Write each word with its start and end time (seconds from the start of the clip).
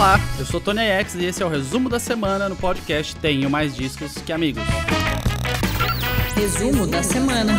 Olá, 0.00 0.18
eu 0.38 0.46
sou 0.46 0.58
Tony 0.58 0.80
X 0.80 1.14
e 1.14 1.26
esse 1.26 1.42
é 1.42 1.46
o 1.46 1.48
resumo 1.50 1.86
da 1.86 1.98
semana 1.98 2.48
no 2.48 2.56
podcast 2.56 3.14
Tenho 3.16 3.50
Mais 3.50 3.76
Discos 3.76 4.14
que 4.14 4.32
Amigos. 4.32 4.62
Resumo 6.34 6.86
da 6.86 7.02
semana. 7.02 7.52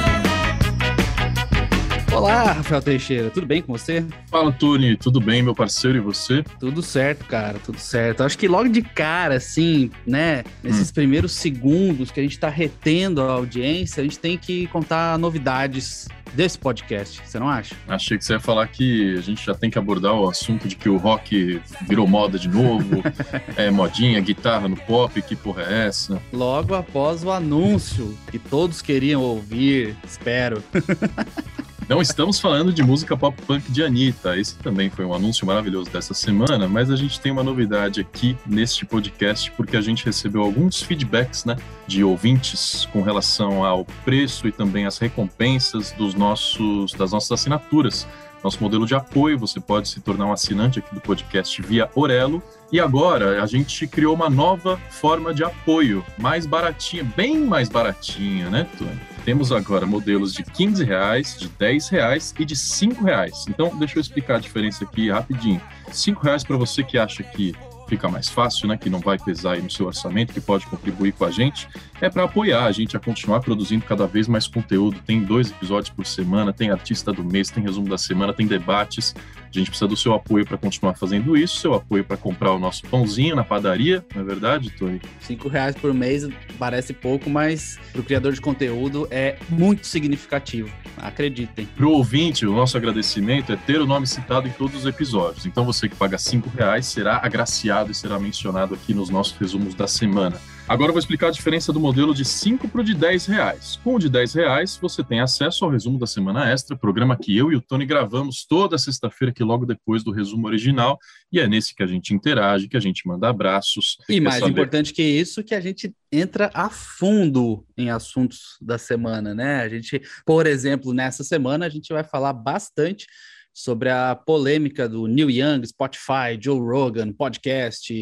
Olá, 2.11 2.51
Rafael 2.53 2.81
Teixeira, 2.81 3.29
tudo 3.29 3.45
bem 3.45 3.61
com 3.61 3.71
você? 3.71 4.03
Fala, 4.25 4.51
Tony, 4.51 4.97
tudo 4.97 5.21
bem, 5.21 5.43
meu 5.43 5.53
parceiro, 5.53 5.99
e 5.99 6.01
você? 6.01 6.43
Tudo 6.59 6.81
certo, 6.81 7.25
cara, 7.25 7.59
tudo 7.59 7.77
certo. 7.77 8.23
Acho 8.23 8.35
que 8.39 8.47
logo 8.47 8.69
de 8.69 8.81
cara, 8.81 9.35
assim, 9.35 9.91
né, 10.05 10.43
nesses 10.63 10.89
hum. 10.89 10.93
primeiros 10.95 11.33
segundos 11.33 12.09
que 12.09 12.19
a 12.19 12.23
gente 12.23 12.39
tá 12.39 12.49
retendo 12.49 13.21
a 13.21 13.33
audiência, 13.33 14.01
a 14.01 14.03
gente 14.03 14.17
tem 14.17 14.35
que 14.35 14.65
contar 14.67 15.15
novidades 15.19 16.07
desse 16.33 16.57
podcast, 16.57 17.21
você 17.25 17.39
não 17.39 17.47
acha? 17.47 17.75
Achei 17.87 18.17
que 18.17 18.25
você 18.25 18.33
ia 18.33 18.39
falar 18.39 18.67
que 18.67 19.17
a 19.17 19.21
gente 19.21 19.45
já 19.45 19.53
tem 19.53 19.69
que 19.69 19.77
abordar 19.77 20.13
o 20.13 20.29
assunto 20.29 20.67
de 20.67 20.75
que 20.75 20.89
o 20.89 20.97
rock 20.97 21.61
virou 21.87 22.07
moda 22.07 22.37
de 22.37 22.47
novo, 22.47 23.03
é 23.55 23.69
modinha, 23.69 24.19
guitarra 24.19 24.67
no 24.67 24.77
pop, 24.77 25.21
que 25.21 25.35
porra 25.35 25.63
é 25.63 25.87
essa? 25.87 26.21
Logo 26.31 26.75
após 26.75 27.23
o 27.23 27.31
anúncio 27.31 28.17
que 28.29 28.39
todos 28.39 28.81
queriam 28.81 29.21
ouvir, 29.21 29.95
espero. 30.05 30.63
Não 31.89 32.01
estamos 32.01 32.39
falando 32.39 32.71
de 32.71 32.81
música 32.83 33.17
pop 33.17 33.39
punk 33.41 33.69
de 33.71 33.83
Anitta. 33.83 34.37
Esse 34.37 34.55
também 34.55 34.89
foi 34.89 35.03
um 35.03 35.13
anúncio 35.13 35.45
maravilhoso 35.45 35.89
dessa 35.89 36.13
semana, 36.13 36.67
mas 36.67 36.89
a 36.89 36.95
gente 36.95 37.19
tem 37.19 37.31
uma 37.31 37.43
novidade 37.43 37.99
aqui 37.99 38.37
neste 38.45 38.85
podcast, 38.85 39.51
porque 39.51 39.75
a 39.75 39.81
gente 39.81 40.05
recebeu 40.05 40.41
alguns 40.41 40.81
feedbacks 40.81 41.43
né, 41.43 41.57
de 41.87 42.03
ouvintes 42.03 42.87
com 42.93 43.01
relação 43.01 43.65
ao 43.65 43.83
preço 44.05 44.47
e 44.47 44.51
também 44.51 44.85
as 44.85 44.97
recompensas 44.97 45.91
dos 45.91 46.13
nossos, 46.13 46.93
das 46.93 47.11
nossas 47.11 47.31
assinaturas 47.31 48.07
nosso 48.43 48.61
modelo 48.61 48.85
de 48.85 48.95
apoio. 48.95 49.37
Você 49.39 49.59
pode 49.59 49.89
se 49.89 49.99
tornar 49.99 50.25
um 50.25 50.31
assinante 50.31 50.79
aqui 50.79 50.93
do 50.93 51.01
podcast 51.01 51.61
via 51.61 51.89
Orelo. 51.95 52.41
E 52.71 52.79
agora 52.79 53.43
a 53.43 53.45
gente 53.45 53.85
criou 53.85 54.15
uma 54.15 54.29
nova 54.29 54.77
forma 54.89 55.33
de 55.33 55.43
apoio, 55.43 56.05
mais 56.17 56.45
baratinha, 56.45 57.03
bem 57.03 57.37
mais 57.39 57.69
baratinha, 57.69 58.49
né, 58.49 58.67
Tony? 58.77 58.99
Temos 59.23 59.51
agora 59.51 59.85
modelos 59.85 60.33
de 60.33 60.43
15 60.43 60.83
reais, 60.83 61.37
de 61.37 61.47
10 61.47 61.89
reais 61.89 62.33
e 62.39 62.43
de 62.43 62.55
5 62.55 63.03
reais. 63.03 63.45
Então, 63.47 63.77
deixa 63.77 63.97
eu 63.97 64.01
explicar 64.01 64.37
a 64.37 64.39
diferença 64.39 64.83
aqui 64.83 65.11
rapidinho. 65.11 65.61
5 65.91 66.21
reais 66.21 66.43
para 66.43 66.57
você 66.57 66.83
que 66.83 66.97
acha 66.97 67.23
que 67.23 67.53
fica 67.91 68.07
mais 68.07 68.29
fácil, 68.29 68.69
né, 68.69 68.77
que 68.77 68.89
não 68.89 68.99
vai 68.99 69.19
pesar 69.19 69.53
aí 69.53 69.61
no 69.61 69.69
seu 69.69 69.85
orçamento, 69.85 70.33
que 70.33 70.39
pode 70.39 70.65
contribuir 70.65 71.11
com 71.11 71.25
a 71.25 71.29
gente, 71.29 71.67
é 71.99 72.09
para 72.09 72.23
apoiar 72.23 72.63
a 72.63 72.71
gente 72.71 72.95
a 72.95 72.99
continuar 73.01 73.41
produzindo 73.41 73.83
cada 73.83 74.07
vez 74.07 74.29
mais 74.29 74.47
conteúdo. 74.47 74.97
Tem 75.05 75.21
dois 75.21 75.51
episódios 75.51 75.93
por 75.93 76.05
semana, 76.05 76.53
tem 76.53 76.71
artista 76.71 77.11
do 77.11 77.21
mês, 77.21 77.49
tem 77.49 77.61
resumo 77.61 77.89
da 77.89 77.97
semana, 77.97 78.31
tem 78.31 78.47
debates. 78.47 79.13
A 79.53 79.59
gente 79.59 79.69
precisa 79.69 79.87
do 79.87 79.97
seu 79.97 80.13
apoio 80.13 80.45
para 80.45 80.57
continuar 80.57 80.95
fazendo 80.95 81.35
isso, 81.35 81.57
seu 81.57 81.73
apoio 81.73 82.03
para 82.03 82.15
comprar 82.15 82.53
o 82.53 82.59
nosso 82.59 82.83
pãozinho 82.87 83.35
na 83.35 83.43
padaria, 83.43 84.03
não 84.15 84.21
é 84.21 84.25
verdade, 84.25 84.69
Tony? 84.71 85.01
Cinco 85.19 85.49
reais 85.49 85.75
por 85.75 85.93
mês 85.93 86.27
parece 86.57 86.93
pouco, 86.93 87.29
mas 87.29 87.77
para 87.91 88.01
o 88.01 88.03
criador 88.03 88.33
de 88.33 88.39
conteúdo 88.39 89.07
é 89.11 89.37
muito 89.49 89.85
significativo. 89.85 90.71
Acreditem. 90.97 91.65
Para 91.65 91.85
o 91.85 91.91
ouvinte, 91.91 92.45
o 92.45 92.53
nosso 92.53 92.77
agradecimento 92.77 93.51
é 93.51 93.55
ter 93.55 93.81
o 93.81 93.85
nome 93.85 94.07
citado 94.07 94.47
em 94.47 94.51
todos 94.51 94.75
os 94.75 94.85
episódios. 94.85 95.45
Então 95.45 95.65
você 95.65 95.89
que 95.89 95.95
paga 95.95 96.17
cinco 96.17 96.49
reais 96.49 96.85
será 96.85 97.19
agraciado 97.23 97.91
e 97.91 97.95
será 97.95 98.19
mencionado 98.19 98.75
aqui 98.75 98.93
nos 98.93 99.09
nossos 99.09 99.35
resumos 99.37 99.73
da 99.73 99.87
semana. 99.87 100.39
Agora 100.67 100.89
eu 100.89 100.93
vou 100.93 100.99
explicar 100.99 101.27
a 101.27 101.31
diferença 101.31 101.73
do 101.73 101.79
modelo 101.79 102.13
de 102.13 102.23
5 102.23 102.67
para 102.69 102.81
o 102.81 102.83
de 102.83 102.93
10 102.93 103.25
reais. 103.25 103.79
Com 103.83 103.95
o 103.95 103.99
de 103.99 104.07
10 104.07 104.33
reais, 104.35 104.77
você 104.81 105.03
tem 105.03 105.19
acesso 105.19 105.65
ao 105.65 105.71
resumo 105.71 105.99
da 105.99 106.07
semana 106.07 106.49
extra, 106.49 106.77
programa 106.77 107.17
que 107.17 107.35
eu 107.35 107.51
e 107.51 107.55
o 107.55 107.61
Tony 107.61 107.85
gravamos 107.85 108.45
toda 108.45 108.77
sexta-feira, 108.77 109.33
que 109.33 109.43
logo 109.43 109.65
depois 109.65 110.03
do 110.03 110.11
resumo 110.11 110.47
original, 110.47 110.97
e 111.31 111.39
é 111.39 111.47
nesse 111.47 111.75
que 111.75 111.83
a 111.83 111.87
gente 111.87 112.13
interage, 112.13 112.69
que 112.69 112.77
a 112.77 112.81
gente 112.81 113.05
manda 113.05 113.27
abraços. 113.27 113.97
E 114.07 114.21
mais 114.21 114.39
saber... 114.39 114.51
importante 114.51 114.93
que 114.93 115.03
isso, 115.03 115.43
que 115.43 115.53
a 115.53 115.59
gente 115.59 115.93
entra 116.11 116.49
a 116.53 116.69
fundo 116.69 117.65
em 117.77 117.89
assuntos 117.89 118.57
da 118.61 118.77
semana, 118.77 119.33
né? 119.33 119.61
A 119.61 119.69
gente, 119.69 120.01
por 120.25 120.47
exemplo, 120.47 120.93
nessa 120.93 121.23
semana 121.23 121.65
a 121.65 121.69
gente 121.69 121.91
vai 121.91 122.03
falar 122.03 122.33
bastante 122.33 123.07
sobre 123.53 123.89
a 123.89 124.15
polêmica 124.15 124.87
do 124.87 125.07
Neil 125.07 125.29
Young, 125.29 125.65
Spotify, 125.65 126.39
Joe 126.39 126.59
Rogan, 126.59 127.11
podcast, 127.11 127.93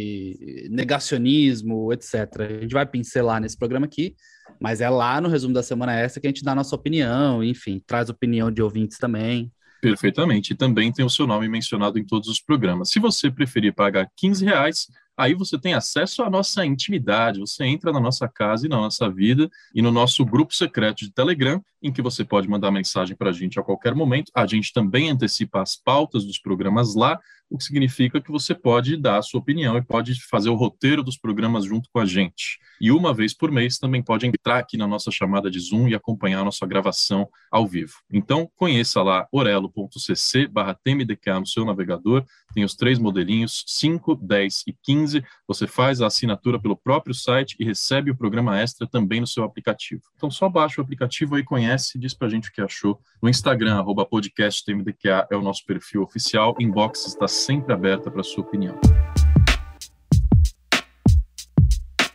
negacionismo, 0.70 1.92
etc. 1.92 2.16
A 2.40 2.62
gente 2.62 2.74
vai 2.74 2.86
pincelar 2.86 3.42
nesse 3.42 3.58
programa 3.58 3.86
aqui, 3.86 4.16
mas 4.60 4.82
é 4.82 4.90
lá 4.90 5.20
no 5.20 5.30
resumo 5.30 5.54
da 5.54 5.64
semana 5.64 5.94
essa 5.94 6.20
que 6.20 6.28
a 6.28 6.30
gente 6.30 6.44
dá 6.44 6.52
a 6.52 6.56
nossa 6.56 6.76
opinião, 6.76 7.44
enfim, 7.44 7.82
traz 7.86 8.10
opinião 8.10 8.52
de 8.52 8.62
ouvintes 8.62 8.98
também. 8.98 9.52
Perfeitamente. 9.82 10.54
E 10.54 10.56
também 10.56 10.92
tem 10.92 11.06
o 11.06 11.10
seu 11.10 11.26
nome 11.26 11.48
mencionado 11.48 11.98
em 11.98 12.06
todos 12.06 12.28
os 12.28 12.42
programas. 12.42 12.90
Se 12.90 13.00
você 13.00 13.31
preferir 13.31 13.74
pagar 13.74 14.10
15 14.16 14.44
reais, 14.44 14.88
aí 15.18 15.34
você 15.34 15.58
tem 15.58 15.74
acesso 15.74 16.22
à 16.24 16.30
nossa 16.30 16.66
intimidade, 16.66 17.40
você 17.40 17.66
entra 17.66 17.92
na 17.92 18.00
nossa 18.00 18.28
casa 18.28 18.66
e 18.66 18.70
na 18.70 18.78
nossa 18.78 19.10
vida 19.10 19.50
e 19.74 19.81
no 19.81 19.92
nosso 19.92 20.26
grupo 20.26 20.54
secreto 20.54 21.06
de 21.06 21.12
Telegram, 21.12 21.64
em 21.82 21.92
que 21.92 22.02
você 22.02 22.24
pode 22.24 22.48
mandar 22.48 22.72
mensagem 22.72 23.16
para 23.16 23.30
a 23.30 23.34
gente 23.34 23.60
a 23.60 23.64
qualquer 23.64 23.96
momento. 23.96 24.32
A 24.36 24.46
gente 24.46 24.74
também 24.74 25.10
antecipa 25.10 25.62
as 25.62 25.76
pautas 25.76 26.26
dos 26.26 26.40
programas 26.40 26.96
lá, 26.96 27.20
o 27.50 27.58
que 27.58 27.64
significa 27.64 28.22
que 28.22 28.32
você 28.32 28.54
pode 28.54 28.96
dar 28.96 29.18
a 29.18 29.22
sua 29.22 29.40
opinião 29.40 29.76
e 29.78 29.82
pode 29.82 30.14
fazer 30.30 30.50
o 30.50 30.56
roteiro 30.56 31.04
dos 31.04 31.18
programas 31.18 31.66
junto 31.66 31.90
com 31.92 32.00
a 32.00 32.06
gente. 32.06 32.60
E 32.80 32.92
uma 32.92 33.14
vez 33.14 33.34
por 33.34 33.52
mês 33.52 33.78
também 33.78 34.04
pode 34.04 34.28
entrar 34.28 34.60
aqui 34.60 34.78
na 34.78 34.86
nossa 34.86 35.10
chamada 35.10 35.50
de 35.50 35.60
Zoom 35.60 35.88
e 35.88 35.96
acompanhar 35.96 36.42
a 36.42 36.46
nossa 36.46 36.66
gravação 36.68 37.28
ao 37.52 37.68
vivo. 37.68 37.94
Então, 38.12 38.50
conheça 38.56 39.02
lá 39.02 39.28
orelo.cc 39.32 40.50
TMDK 40.84 41.40
no 41.40 41.48
seu 41.48 41.66
navegador, 41.66 42.24
tem 42.54 42.64
os 42.64 42.76
três 42.76 43.00
modelinhos, 43.00 43.64
5, 43.68 44.16
10 44.16 44.64
e 44.68 44.74
15. 44.74 45.24
Você 45.48 45.68
faz 45.68 46.02
a 46.02 46.08
assinatura 46.08 46.60
pelo 46.60 46.78
próprio 46.78 47.14
site 47.14 47.56
e 47.60 47.66
recebe 47.66 48.12
o 48.12 48.16
programa 48.16 48.60
extra 48.60 48.88
também 48.88 49.22
no 49.22 49.28
seu 49.28 49.44
aplicativo. 49.44 50.04
Então, 50.16 50.30
só 50.30 50.48
baixa 50.48 50.80
o 50.80 50.84
aplicativo 50.84 51.36
aí, 51.36 51.44
conhece 51.44 51.69
e 51.96 52.00
diz 52.00 52.13
pra 52.13 52.30
gente 52.30 52.50
o 52.50 52.52
que 52.52 52.62
achou. 52.62 53.00
No 53.22 53.30
Instagram, 53.30 53.75
arroba 53.75 54.06
podcasttmdqa 54.06 55.28
é 55.31 55.35
o 55.35 55.41
nosso 55.41 55.66
perfil 55.66 56.02
oficial. 56.02 56.56
Inbox 56.59 57.06
está 57.06 57.28
sempre 57.28 57.74
aberta 57.74 58.09
para 58.09 58.24
sua 58.24 58.44
opinião. 58.44 58.80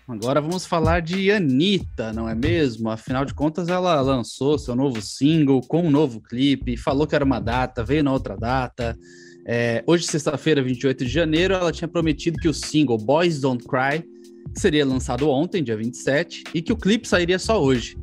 Agora 0.06 0.40
vamos 0.40 0.66
falar 0.66 1.00
de 1.00 1.30
Anitta, 1.30 2.12
não 2.12 2.28
é 2.28 2.34
mesmo? 2.34 2.90
Afinal 2.90 3.24
de 3.24 3.32
contas, 3.32 3.68
ela 3.68 4.00
lançou 4.00 4.58
seu 4.58 4.76
novo 4.76 5.00
single 5.00 5.62
com 5.62 5.82
um 5.82 5.90
novo 5.90 6.20
clipe, 6.20 6.76
falou 6.76 7.06
que 7.06 7.14
era 7.14 7.24
uma 7.24 7.40
data, 7.40 7.82
veio 7.82 8.04
na 8.04 8.12
outra 8.12 8.36
data. 8.36 8.96
É, 9.46 9.82
hoje, 9.86 10.04
sexta-feira, 10.04 10.62
28 10.62 11.04
de 11.04 11.10
janeiro, 11.10 11.54
ela 11.54 11.72
tinha 11.72 11.88
prometido 11.88 12.38
que 12.38 12.48
o 12.48 12.54
single 12.54 12.98
Boys 12.98 13.40
Don't 13.40 13.64
Cry 13.64 14.04
seria 14.54 14.84
lançado 14.84 15.28
ontem, 15.28 15.62
dia 15.62 15.76
27, 15.76 16.44
e 16.54 16.62
que 16.62 16.72
o 16.72 16.76
clipe 16.76 17.08
sairia 17.08 17.38
só 17.38 17.62
hoje. 17.62 17.96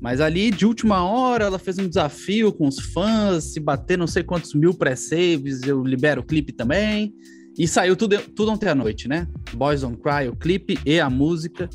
Mas 0.00 0.20
ali, 0.20 0.50
de 0.50 0.66
última 0.66 1.04
hora, 1.04 1.44
ela 1.44 1.58
fez 1.58 1.78
um 1.78 1.88
desafio 1.88 2.52
com 2.52 2.68
os 2.68 2.78
fãs, 2.78 3.44
se 3.44 3.60
bater 3.60 3.96
não 3.96 4.06
sei 4.06 4.22
quantos 4.22 4.54
mil 4.54 4.74
pré-saves, 4.74 5.62
eu 5.62 5.82
libero 5.82 6.20
o 6.20 6.24
clipe 6.24 6.52
também. 6.52 7.14
E 7.58 7.66
saiu 7.66 7.96
tudo, 7.96 8.18
tudo 8.34 8.52
ontem 8.52 8.68
à 8.68 8.74
noite, 8.74 9.08
né? 9.08 9.26
Boys 9.54 9.80
Don't 9.80 9.98
Cry, 9.98 10.28
o 10.28 10.36
clipe 10.36 10.78
e 10.84 11.00
a 11.00 11.08
música. 11.08 11.68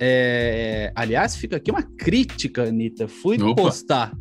É... 0.00 0.90
Aliás, 0.94 1.36
fica 1.36 1.56
aqui 1.56 1.70
uma 1.70 1.82
crítica, 1.82 2.64
Anitta. 2.64 3.06
Fui 3.06 3.40
Opa. 3.40 3.62
postar. 3.62 4.12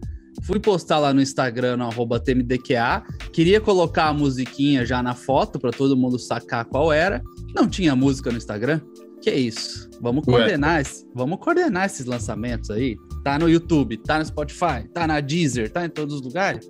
Fui 0.43 0.59
postar 0.59 0.99
lá 0.99 1.13
no 1.13 1.21
Instagram, 1.21 1.77
no 1.77 2.19
TMDQA. 2.19 3.03
Queria 3.31 3.61
colocar 3.61 4.07
a 4.07 4.13
musiquinha 4.13 4.85
já 4.85 5.01
na 5.01 5.15
foto 5.15 5.59
para 5.59 5.71
todo 5.71 5.97
mundo 5.97 6.19
sacar 6.19 6.65
qual 6.65 6.91
era. 6.91 7.23
Não 7.55 7.67
tinha 7.67 7.95
música 7.95 8.29
no 8.29 8.37
Instagram. 8.37 8.81
Que 9.21 9.31
isso? 9.31 9.89
Vamos 10.01 10.23
coordenar, 10.25 10.81
esse, 10.81 11.05
vamos 11.13 11.39
coordenar 11.39 11.85
esses 11.85 12.05
lançamentos 12.05 12.69
aí. 12.69 12.95
Tá 13.23 13.39
no 13.39 13.49
YouTube, 13.49 13.97
tá 13.97 14.19
no 14.19 14.25
Spotify, 14.25 14.87
tá 14.93 15.07
na 15.07 15.19
Deezer, 15.19 15.71
tá 15.71 15.85
em 15.85 15.89
todos 15.89 16.15
os 16.15 16.21
lugares. 16.21 16.69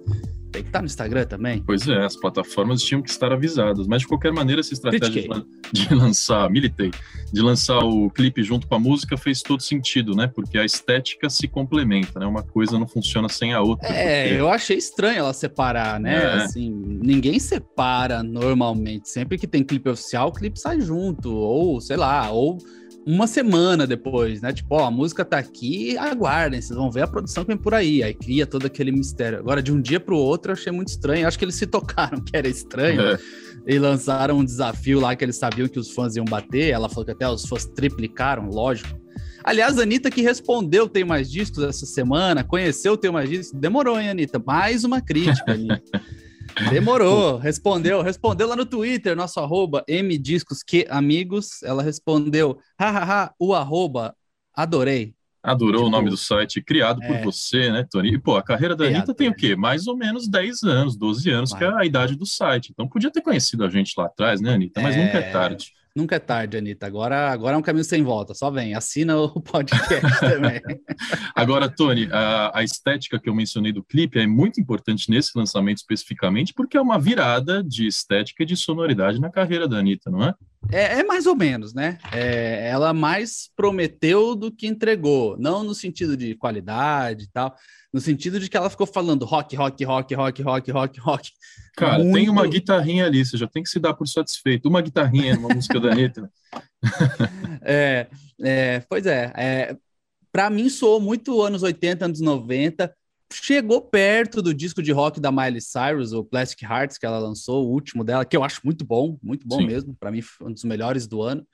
Tem 0.51 0.61
que 0.61 0.69
estar 0.69 0.79
tá 0.79 0.81
no 0.81 0.85
Instagram 0.85 1.25
também. 1.25 1.61
Pois 1.65 1.87
é, 1.87 2.05
as 2.05 2.15
plataformas 2.15 2.81
tinham 2.81 3.01
que 3.01 3.09
estar 3.09 3.31
avisadas, 3.31 3.87
mas 3.87 4.01
de 4.01 4.07
qualquer 4.07 4.31
maneira 4.31 4.61
essa 4.61 4.73
estratégia 4.73 5.23
de, 5.71 5.87
de, 5.87 5.93
lançar, 5.93 6.49
militei, 6.49 6.91
de 7.31 7.41
lançar 7.41 7.79
o 7.79 8.09
clipe 8.09 8.43
junto 8.43 8.67
com 8.67 8.75
a 8.75 8.79
música 8.79 9.17
fez 9.17 9.41
todo 9.41 9.61
sentido, 9.61 10.15
né? 10.15 10.27
Porque 10.27 10.57
a 10.57 10.65
estética 10.65 11.29
se 11.29 11.47
complementa, 11.47 12.19
né? 12.19 12.25
Uma 12.25 12.43
coisa 12.43 12.79
não 12.79 12.87
funciona 12.87 13.27
sem 13.29 13.53
a 13.53 13.61
outra. 13.61 13.87
É, 13.89 14.23
porque... 14.23 14.41
eu 14.41 14.49
achei 14.49 14.77
estranho 14.77 15.19
ela 15.19 15.33
separar, 15.33 15.99
né? 15.99 16.15
É. 16.15 16.33
Assim, 16.43 16.69
ninguém 16.69 17.39
separa 17.39 18.23
normalmente. 18.23 19.09
Sempre 19.09 19.37
que 19.37 19.47
tem 19.47 19.63
clipe 19.63 19.89
oficial, 19.89 20.29
o 20.29 20.31
clipe 20.31 20.59
sai 20.59 20.79
junto, 20.79 21.33
ou 21.33 21.81
sei 21.81 21.97
lá, 21.97 22.29
ou 22.31 22.57
uma 23.07 23.25
semana 23.25 23.87
depois, 23.87 24.41
né? 24.41 24.51
Tipo, 24.51 24.75
ó, 24.75 24.87
a 24.87 24.91
música 24.91 25.23
tá 25.23 25.37
aqui, 25.37 25.97
aguardem, 25.97 26.61
vocês 26.61 26.77
vão 26.77 26.91
ver 26.91 27.03
a 27.03 27.07
produção 27.07 27.45
que 27.45 27.47
vem 27.47 27.57
por 27.57 27.73
aí. 27.73 28.03
Aí 28.03 28.13
cria 28.13 28.45
todo 28.45 28.65
aquele 28.65 28.91
mistério. 28.91 29.39
Agora, 29.39 29.63
de 29.63 29.71
um 29.71 29.81
dia 29.81 29.97
pro 29.97 30.17
outro, 30.17 30.51
eu 30.51 30.53
achei 30.53 30.73
muito 30.73 30.89
estranho. 30.89 31.25
Acho 31.25 31.39
que 31.39 31.45
eles 31.45 31.55
se 31.55 31.65
tocaram 31.65 32.19
que 32.19 32.35
era 32.35 32.49
estranho. 32.49 33.01
É. 33.01 33.19
E 33.65 33.79
lançaram 33.79 34.39
um 34.39 34.43
desafio 34.43 34.99
lá 34.99 35.15
que 35.15 35.23
eles 35.23 35.37
sabiam 35.37 35.69
que 35.69 35.79
os 35.79 35.89
fãs 35.91 36.17
iam 36.17 36.25
bater. 36.25 36.71
Ela 36.71 36.89
falou 36.89 37.05
que 37.05 37.11
até 37.11 37.27
os 37.29 37.45
fãs 37.45 37.63
triplicaram, 37.63 38.49
lógico. 38.49 38.99
Aliás, 39.41 39.79
a 39.79 39.83
Anitta 39.83 40.11
que 40.11 40.21
respondeu 40.21 40.89
Tem 40.89 41.05
Mais 41.05 41.31
Discos 41.31 41.63
essa 41.63 41.85
semana, 41.85 42.43
conheceu 42.43 42.93
o 42.93 42.97
Tem 42.97 43.09
Mais 43.09 43.29
Discos. 43.29 43.57
Demorou, 43.57 43.97
hein, 43.97 44.09
Anitta? 44.09 44.43
Mais 44.45 44.83
uma 44.83 44.99
crítica, 44.99 45.53
Anitta. 45.53 46.01
Demorou, 46.69 47.37
respondeu, 47.37 48.01
respondeu 48.01 48.47
lá 48.47 48.55
no 48.55 48.65
Twitter, 48.65 49.15
nosso 49.15 49.39
arroba 49.39 49.85
mdiscos 49.87 50.63
que 50.63 50.85
amigos, 50.89 51.61
ela 51.63 51.83
respondeu, 51.83 52.57
hahaha, 52.79 53.33
o 53.39 53.53
arroba, 53.53 54.15
adorei. 54.53 55.13
Adorou 55.43 55.83
tipo, 55.83 55.87
o 55.87 55.89
nome 55.89 56.09
do 56.09 56.17
site, 56.17 56.61
criado 56.61 57.01
é... 57.03 57.07
por 57.07 57.23
você, 57.23 57.71
né, 57.71 57.85
Tony? 57.89 58.13
E, 58.13 58.19
pô, 58.19 58.35
a 58.35 58.43
carreira 58.43 58.75
da 58.75 58.85
Anitta 58.85 59.13
tem 59.13 59.29
o 59.29 59.33
quê? 59.33 59.55
Mais 59.55 59.87
ou 59.87 59.95
menos 59.95 60.27
10 60.27 60.63
anos, 60.63 60.97
12 60.97 61.29
anos, 61.29 61.51
Vai. 61.51 61.59
que 61.59 61.65
é 61.65 61.73
a 61.73 61.85
idade 61.85 62.15
do 62.15 62.25
site. 62.25 62.71
Então 62.71 62.87
podia 62.87 63.11
ter 63.11 63.21
conhecido 63.21 63.63
a 63.63 63.69
gente 63.69 63.93
lá 63.97 64.07
atrás, 64.07 64.41
né, 64.41 64.53
Anitta? 64.53 64.81
Mas 64.81 64.95
é... 64.95 65.05
nunca 65.05 65.19
é 65.19 65.31
tarde. 65.31 65.71
Nunca 65.97 66.17
é 66.17 66.19
tarde, 66.19 66.55
Anitta. 66.55 66.85
Agora, 66.85 67.31
agora 67.31 67.55
é 67.55 67.57
um 67.57 67.61
caminho 67.63 67.83
sem 67.83 68.03
volta. 68.03 68.35
Só 68.35 68.51
vem, 68.51 68.75
assina 68.75 69.17
o 69.17 69.29
podcast 69.41 70.19
também. 70.19 70.61
agora, 71.35 71.67
Tony, 71.67 72.07
a, 72.11 72.59
a, 72.59 72.63
estética 72.63 73.19
que 73.19 73.27
eu 73.27 73.33
mencionei 73.33 73.73
do 73.73 73.83
clipe 73.83 74.19
é 74.19 74.27
muito 74.27 74.61
importante 74.61 75.09
nesse 75.09 75.35
lançamento 75.35 75.77
especificamente, 75.77 76.53
porque 76.53 76.77
é 76.77 76.81
uma 76.81 76.99
virada 76.99 77.63
de 77.63 77.87
estética 77.87 78.43
e 78.43 78.45
de 78.45 78.55
sonoridade 78.55 79.19
na 79.19 79.31
carreira 79.31 79.67
da 79.67 79.77
Anitta, 79.77 80.11
não 80.11 80.23
é? 80.23 80.35
É, 80.71 80.99
é 80.99 81.03
mais 81.03 81.25
ou 81.25 81.35
menos, 81.35 81.73
né? 81.73 81.97
É, 82.11 82.69
ela 82.69 82.93
mais 82.93 83.49
prometeu 83.55 84.35
do 84.35 84.51
que 84.51 84.67
entregou. 84.67 85.37
Não 85.37 85.63
no 85.63 85.73
sentido 85.73 86.17
de 86.17 86.35
qualidade 86.35 87.25
e 87.25 87.27
tal, 87.27 87.55
no 87.93 88.01
sentido 88.01 88.39
de 88.39 88.49
que 88.49 88.57
ela 88.57 88.69
ficou 88.69 88.85
falando 88.85 89.25
rock, 89.25 89.55
rock, 89.55 89.83
rock, 89.85 90.13
rock, 90.13 90.41
rock, 90.41 90.71
rock, 90.71 90.99
rock. 90.99 91.31
Cara, 91.75 92.03
muito... 92.03 92.15
tem 92.15 92.29
uma 92.29 92.45
guitarrinha 92.45 93.05
ali, 93.05 93.25
você 93.25 93.37
já 93.37 93.47
tem 93.47 93.63
que 93.63 93.69
se 93.69 93.79
dar 93.79 93.93
por 93.93 94.07
satisfeito. 94.07 94.67
Uma 94.67 94.81
guitarrinha 94.81 95.35
numa 95.35 95.53
música 95.53 95.79
da 95.79 95.91
Anitta. 95.91 96.31
é, 97.61 98.07
é, 98.41 98.79
pois 98.89 99.05
é, 99.05 99.31
é 99.35 99.77
para 100.31 100.49
mim 100.49 100.69
soou 100.69 100.99
muito 100.99 101.41
anos 101.41 101.63
80, 101.63 102.05
anos 102.05 102.21
90. 102.21 102.93
Chegou 103.31 103.81
perto 103.81 104.41
do 104.41 104.53
disco 104.53 104.81
de 104.81 104.91
rock 104.91 105.19
da 105.19 105.31
Miley 105.31 105.61
Cyrus, 105.61 106.13
o 106.13 106.23
Plastic 106.23 106.63
Hearts, 106.63 106.97
que 106.97 107.05
ela 107.05 107.19
lançou, 107.19 107.65
o 107.65 107.71
último 107.71 108.03
dela, 108.03 108.23
que 108.25 108.37
eu 108.37 108.43
acho 108.43 108.61
muito 108.63 108.85
bom, 108.85 109.17
muito 109.21 109.45
bom 109.45 109.57
Sim. 109.57 109.67
mesmo. 109.67 109.95
Para 109.99 110.11
mim, 110.11 110.23
um 110.41 110.51
dos 110.51 110.63
melhores 110.63 111.07
do 111.07 111.21
ano. 111.21 111.45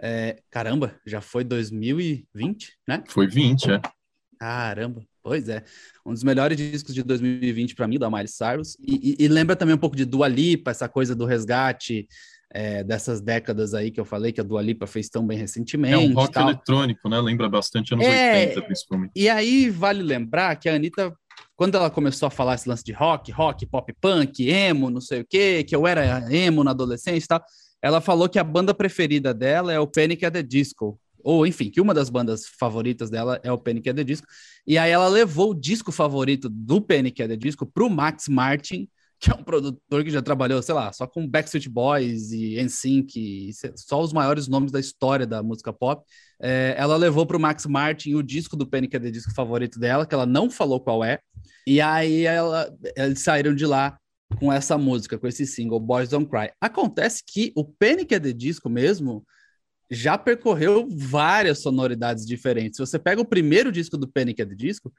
É, 0.00 0.40
caramba, 0.50 0.98
já 1.06 1.20
foi 1.20 1.44
2020, 1.44 2.78
né? 2.88 3.04
Foi 3.06 3.26
20, 3.26 3.70
é. 3.70 3.80
Caramba, 4.38 5.04
pois 5.22 5.50
é. 5.50 5.62
Um 6.06 6.14
dos 6.14 6.24
melhores 6.24 6.56
discos 6.56 6.94
de 6.94 7.02
2020 7.02 7.74
para 7.74 7.86
mim, 7.86 7.98
da 7.98 8.08
Miley 8.08 8.26
Cyrus. 8.26 8.78
E, 8.80 9.16
e, 9.20 9.24
e, 9.24 9.28
lembra 9.28 9.54
também 9.54 9.74
um 9.74 9.78
pouco 9.78 9.94
de 9.94 10.06
Dua 10.06 10.26
Lipa, 10.26 10.70
essa 10.70 10.88
coisa 10.88 11.14
do 11.14 11.26
resgate 11.26 12.08
é, 12.52 12.82
dessas 12.82 13.20
décadas 13.20 13.74
aí 13.74 13.90
que 13.90 14.00
eu 14.00 14.04
falei, 14.04 14.32
que 14.32 14.40
a 14.40 14.44
Dua 14.44 14.60
Lipa 14.60 14.86
fez 14.86 15.08
tão 15.08 15.26
bem 15.26 15.38
recentemente. 15.38 15.94
É 15.94 15.98
um 15.98 16.12
rock 16.12 16.32
tal. 16.32 16.48
eletrônico, 16.48 17.08
né? 17.08 17.20
Lembra 17.20 17.48
bastante 17.48 17.94
anos 17.94 18.04
é, 18.04 18.46
80, 18.46 18.62
principalmente. 18.62 19.12
E 19.14 19.28
aí 19.28 19.70
vale 19.70 20.02
lembrar 20.02 20.56
que 20.56 20.68
a 20.68 20.74
Anitta, 20.74 21.14
quando 21.56 21.76
ela 21.76 21.90
começou 21.90 22.26
a 22.26 22.30
falar 22.30 22.56
esse 22.56 22.68
lance 22.68 22.82
de 22.82 22.92
rock, 22.92 23.30
rock, 23.30 23.64
pop 23.66 23.92
punk, 24.00 24.48
emo, 24.48 24.90
não 24.90 25.00
sei 25.00 25.20
o 25.20 25.26
quê, 25.26 25.62
que 25.62 25.74
eu 25.74 25.86
era 25.86 26.32
emo 26.34 26.64
na 26.64 26.72
adolescência 26.72 27.24
e 27.24 27.28
tal, 27.28 27.44
ela 27.80 28.00
falou 28.00 28.28
que 28.28 28.38
a 28.38 28.44
banda 28.44 28.74
preferida 28.74 29.32
dela 29.32 29.72
é 29.72 29.78
o 29.78 29.86
Panic! 29.86 30.24
at 30.24 30.32
the 30.32 30.42
Disco 30.42 30.98
ou 31.22 31.46
enfim, 31.46 31.70
que 31.70 31.82
uma 31.82 31.92
das 31.92 32.08
bandas 32.08 32.46
favoritas 32.46 33.10
dela 33.10 33.38
é 33.42 33.52
o 33.52 33.58
Panic! 33.58 33.88
at 33.88 33.96
the 33.96 34.04
Disco, 34.04 34.26
e 34.66 34.76
aí 34.78 34.90
ela 34.90 35.06
levou 35.08 35.50
o 35.50 35.54
disco 35.54 35.92
favorito 35.92 36.48
do 36.48 36.80
Panic! 36.80 37.22
at 37.22 37.28
the 37.28 37.36
Disco 37.36 37.66
pro 37.66 37.88
Max 37.90 38.26
Martin, 38.28 38.88
que 39.20 39.30
é 39.30 39.34
um 39.34 39.44
produtor 39.44 40.02
que 40.02 40.10
já 40.10 40.22
trabalhou, 40.22 40.62
sei 40.62 40.74
lá, 40.74 40.90
só 40.94 41.06
com 41.06 41.28
Backstreet 41.28 41.68
Boys 41.68 42.32
e 42.32 42.56
NSYNC, 42.62 43.50
só 43.76 44.00
os 44.00 44.14
maiores 44.14 44.48
nomes 44.48 44.72
da 44.72 44.80
história 44.80 45.26
da 45.26 45.42
música 45.42 45.74
pop. 45.74 46.02
É, 46.40 46.74
ela 46.78 46.96
levou 46.96 47.26
para 47.26 47.36
o 47.36 47.40
Max 47.40 47.66
Martin 47.66 48.14
o 48.14 48.22
disco 48.22 48.56
do 48.56 48.66
Panic! 48.66 48.98
the 48.98 49.10
Disco 49.10 49.34
favorito 49.34 49.78
dela, 49.78 50.06
que 50.06 50.14
ela 50.14 50.24
não 50.24 50.50
falou 50.50 50.80
qual 50.80 51.04
é, 51.04 51.20
e 51.66 51.82
aí 51.82 52.24
ela, 52.24 52.74
eles 52.96 53.20
saíram 53.20 53.54
de 53.54 53.66
lá 53.66 53.98
com 54.38 54.50
essa 54.50 54.78
música, 54.78 55.18
com 55.18 55.26
esse 55.26 55.46
single, 55.46 55.78
Boys 55.78 56.08
Don't 56.08 56.28
Cry. 56.28 56.50
Acontece 56.58 57.22
que 57.26 57.52
o 57.54 57.62
Panic! 57.62 58.18
the 58.18 58.32
Disco 58.32 58.70
mesmo 58.70 59.22
já 59.90 60.16
percorreu 60.16 60.88
várias 60.90 61.58
sonoridades 61.58 62.24
diferentes. 62.24 62.76
Se 62.76 62.86
você 62.86 62.98
pega 62.98 63.20
o 63.20 63.28
primeiro 63.28 63.70
disco 63.70 63.98
do 63.98 64.08
Panic! 64.08 64.42
the 64.42 64.54
Disco, 64.54 64.90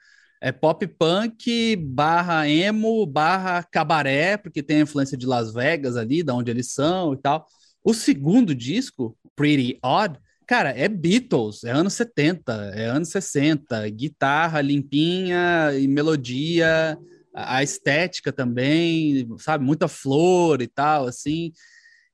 é 0.42 0.50
pop 0.50 0.84
punk 0.88 1.76
barra 1.76 2.48
emo 2.48 3.06
barra 3.06 3.62
cabaré, 3.62 4.36
porque 4.36 4.60
tem 4.60 4.78
a 4.78 4.80
influência 4.80 5.16
de 5.16 5.24
Las 5.24 5.54
Vegas 5.54 5.96
ali, 5.96 6.20
da 6.20 6.34
onde 6.34 6.50
eles 6.50 6.72
são 6.72 7.14
e 7.14 7.16
tal. 7.16 7.46
O 7.84 7.94
segundo 7.94 8.52
disco, 8.52 9.16
Pretty 9.36 9.78
Odd, 9.80 10.18
cara, 10.44 10.70
é 10.70 10.88
Beatles, 10.88 11.62
é 11.62 11.70
anos 11.70 11.94
70, 11.94 12.72
é 12.74 12.86
anos 12.86 13.10
60, 13.10 13.88
guitarra 13.90 14.60
limpinha 14.60 15.70
e 15.78 15.86
melodia, 15.86 16.98
a 17.32 17.62
estética 17.62 18.32
também, 18.32 19.28
sabe, 19.38 19.64
muita 19.64 19.86
flor 19.86 20.60
e 20.60 20.66
tal, 20.66 21.06
assim. 21.06 21.52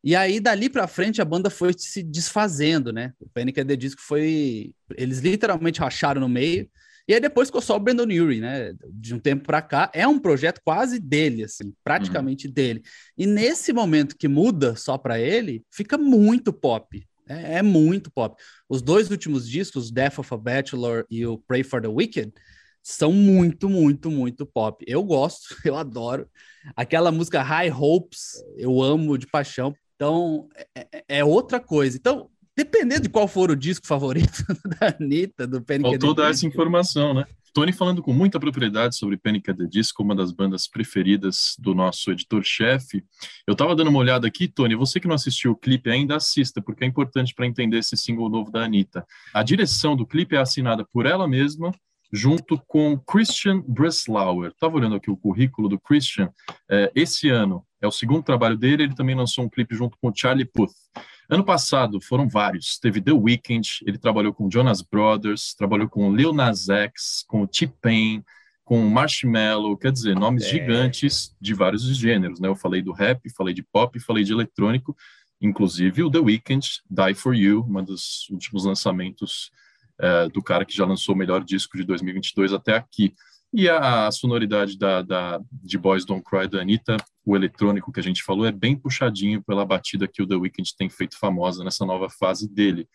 E 0.05 0.15
aí, 0.15 0.39
dali 0.39 0.69
para 0.69 0.87
frente, 0.87 1.23
a 1.23 1.25
banda 1.25 1.49
foi 1.49 1.73
se 1.77 2.03
desfazendo, 2.03 2.93
né? 2.93 3.15
O 3.19 3.29
Panic! 3.31 3.59
at 3.59 3.67
the 3.67 3.75
Disco 3.75 4.03
foi... 4.03 4.73
Eles 4.97 5.21
literalmente 5.21 5.81
racharam 5.81 6.21
no 6.21 6.29
meio. 6.29 6.69
E 7.09 7.15
aí 7.15 7.21
depois 7.21 7.49
ficou 7.49 7.63
só 7.63 7.75
o 7.75 7.81
Brandon 7.81 8.05
Urie, 8.05 8.39
né? 8.39 8.75
De 8.91 9.15
um 9.15 9.19
tempo 9.19 9.45
para 9.45 9.63
cá, 9.63 9.91
é 9.95 10.07
um 10.07 10.19
projeto 10.19 10.61
quase 10.63 11.01
dele, 11.01 11.45
assim, 11.45 11.73
praticamente 11.83 12.47
uhum. 12.47 12.53
dele. 12.53 12.83
E 13.17 13.27
nesse 13.27 13.73
momento 13.73 14.15
que 14.15 14.29
muda 14.29 14.77
só 14.77 14.99
para 14.99 15.19
ele, 15.19 15.65
fica 15.71 15.97
muito 15.97 16.53
pop. 16.53 17.03
É, 17.27 17.59
é, 17.59 17.63
muito 17.63 18.11
pop. 18.11 18.41
Os 18.69 18.83
dois 18.83 19.11
últimos 19.11 19.49
discos, 19.49 19.91
Death 19.91 20.19
of 20.19 20.35
a 20.35 20.37
Bachelor 20.37 21.07
e 21.11 21.27
o 21.27 21.39
Pray 21.39 21.63
for 21.63 21.81
the 21.81 21.89
Wicked, 21.89 22.33
são 22.83 23.13
muito, 23.13 23.69
muito, 23.69 24.11
muito 24.11 24.45
pop. 24.47 24.85
Eu 24.87 25.03
gosto, 25.03 25.55
eu 25.65 25.77
adoro. 25.77 26.29
Aquela 26.77 27.11
música 27.11 27.43
High 27.43 27.71
Hopes, 27.71 28.43
eu 28.57 28.83
amo 28.83 29.17
de 29.17 29.27
paixão. 29.27 29.75
Então, 29.95 30.49
é, 30.75 30.87
é, 30.93 31.05
é 31.09 31.25
outra 31.25 31.59
coisa. 31.59 31.97
Então, 31.97 32.31
dependendo 32.59 33.03
de 33.03 33.09
qual 33.09 33.29
for 33.29 33.53
o 33.53 33.57
disco 33.57 33.87
favorito 33.87 34.45
da 34.81 34.97
Anitta, 34.99 35.47
do 35.47 35.63
Panic! 35.63 35.91
Faltou 35.91 36.13
dar 36.13 36.31
essa 36.31 36.45
informação, 36.45 37.15
né? 37.15 37.25
Tony 37.55 37.73
falando 37.73 38.03
com 38.03 38.13
muita 38.13 38.41
propriedade 38.41 38.97
sobre 38.97 39.17
Panic! 39.17 39.49
at 39.49 39.57
the 39.57 39.65
Disco, 39.65 40.03
uma 40.03 40.15
das 40.15 40.33
bandas 40.33 40.67
preferidas 40.67 41.55
do 41.57 41.73
nosso 41.73 42.11
editor-chefe. 42.11 43.05
Eu 43.47 43.53
estava 43.53 43.77
dando 43.77 43.91
uma 43.91 44.01
olhada 44.01 44.27
aqui, 44.27 44.49
Tony, 44.49 44.75
você 44.75 44.99
que 44.99 45.07
não 45.07 45.15
assistiu 45.15 45.53
o 45.53 45.57
clipe 45.57 45.89
ainda 45.89 46.17
assista, 46.17 46.61
porque 46.61 46.83
é 46.83 46.87
importante 46.87 47.33
para 47.33 47.47
entender 47.47 47.79
esse 47.79 47.97
single 47.97 48.29
novo 48.29 48.51
da 48.51 48.65
Anitta. 48.65 49.07
A 49.33 49.45
direção 49.45 49.95
do 49.95 50.05
clipe 50.05 50.35
é 50.35 50.41
assinada 50.41 50.85
por 50.93 51.07
ela 51.07 51.29
mesma, 51.29 51.71
junto 52.13 52.61
com 52.67 52.99
Christian 52.99 53.63
Breslauer. 53.69 54.51
Estava 54.51 54.77
olhando 54.77 54.97
aqui 54.97 55.13
o 55.13 55.17
currículo 55.17 55.69
do 55.69 55.79
Christian. 55.79 56.29
É, 56.69 56.91
esse 56.93 57.29
ano, 57.29 57.65
é 57.81 57.87
o 57.87 57.93
segundo 57.93 58.25
trabalho 58.25 58.57
dele, 58.57 58.83
ele 58.83 58.95
também 58.97 59.15
lançou 59.15 59.45
um 59.45 59.49
clipe 59.49 59.77
junto 59.77 59.97
com 60.01 60.13
Charlie 60.13 60.45
Puth. 60.45 60.73
Ano 61.29 61.45
passado 61.45 62.01
foram 62.01 62.27
vários. 62.27 62.79
Teve 62.79 63.03
The 63.03 63.13
Weeknd, 63.13 63.81
ele 63.87 63.99
trabalhou 63.99 64.33
com 64.33 64.51
Jonas 64.51 64.81
Brothers, 64.81 65.55
trabalhou 65.55 65.89
com 65.89 66.15
Lil 66.15 66.33
Nas 66.33 66.71
X, 66.71 67.23
com 67.29 67.47
T-Pain, 67.47 68.25
com 68.65 68.89
Marshmello, 68.89 69.77
quer 69.77 69.93
dizer, 69.93 70.15
nomes 70.15 70.45
é. 70.45 70.49
gigantes 70.49 71.35
de 71.41 71.55
vários 71.55 71.85
gêneros, 71.97 72.41
né? 72.41 72.49
Eu 72.49 72.55
falei 72.55 72.83
do 72.83 72.93
rap, 72.93 73.29
falei 73.31 73.53
de 73.53 73.63
pop, 73.63 73.99
falei 74.01 74.25
de 74.25 74.33
eletrônico, 74.33 74.97
inclusive 75.41 76.03
o 76.03 76.11
The 76.11 76.19
Weeknd, 76.19 76.67
Die 76.91 77.15
For 77.15 77.35
You, 77.35 77.67
um 77.69 77.85
dos 77.85 78.29
últimos 78.31 78.65
lançamentos 78.65 79.51
é, 79.99 80.29
do 80.29 80.43
cara 80.43 80.65
que 80.65 80.77
já 80.77 80.87
lançou 80.87 81.15
o 81.15 81.19
melhor 81.19 81.45
disco 81.45 81.77
de 81.77 81.85
2022 81.85 82.53
até 82.53 82.77
aqui. 82.77 83.15
E 83.53 83.69
a, 83.69 84.11
sonoridade 84.11 84.79
da, 84.79 85.01
da, 85.01 85.41
de 85.51 85.79
Boys 85.79 86.05
Don't 86.05 86.23
Cry 86.23 86.47
da 86.47 86.61
Anitta, 86.61 86.97
o 87.25 87.35
eletrônico 87.35 87.91
que 87.91 88.01
a 88.01 88.03
gente 88.03 88.23
falou, 88.23 88.45
é 88.45 88.53
bem 88.53 88.77
puxadinho 88.77 89.43
pela 89.43 89.65
batida 89.65 90.07
que 90.07 90.23
o 90.23 90.27
The 90.27 90.35
Weeknd 90.35 90.77
tem 90.77 90.91
feito 90.91 91.19
famosa 91.19 91.65
nessa 91.65 91.87
nova 91.87 92.11
fase 92.11 92.49
dele. 92.49 92.87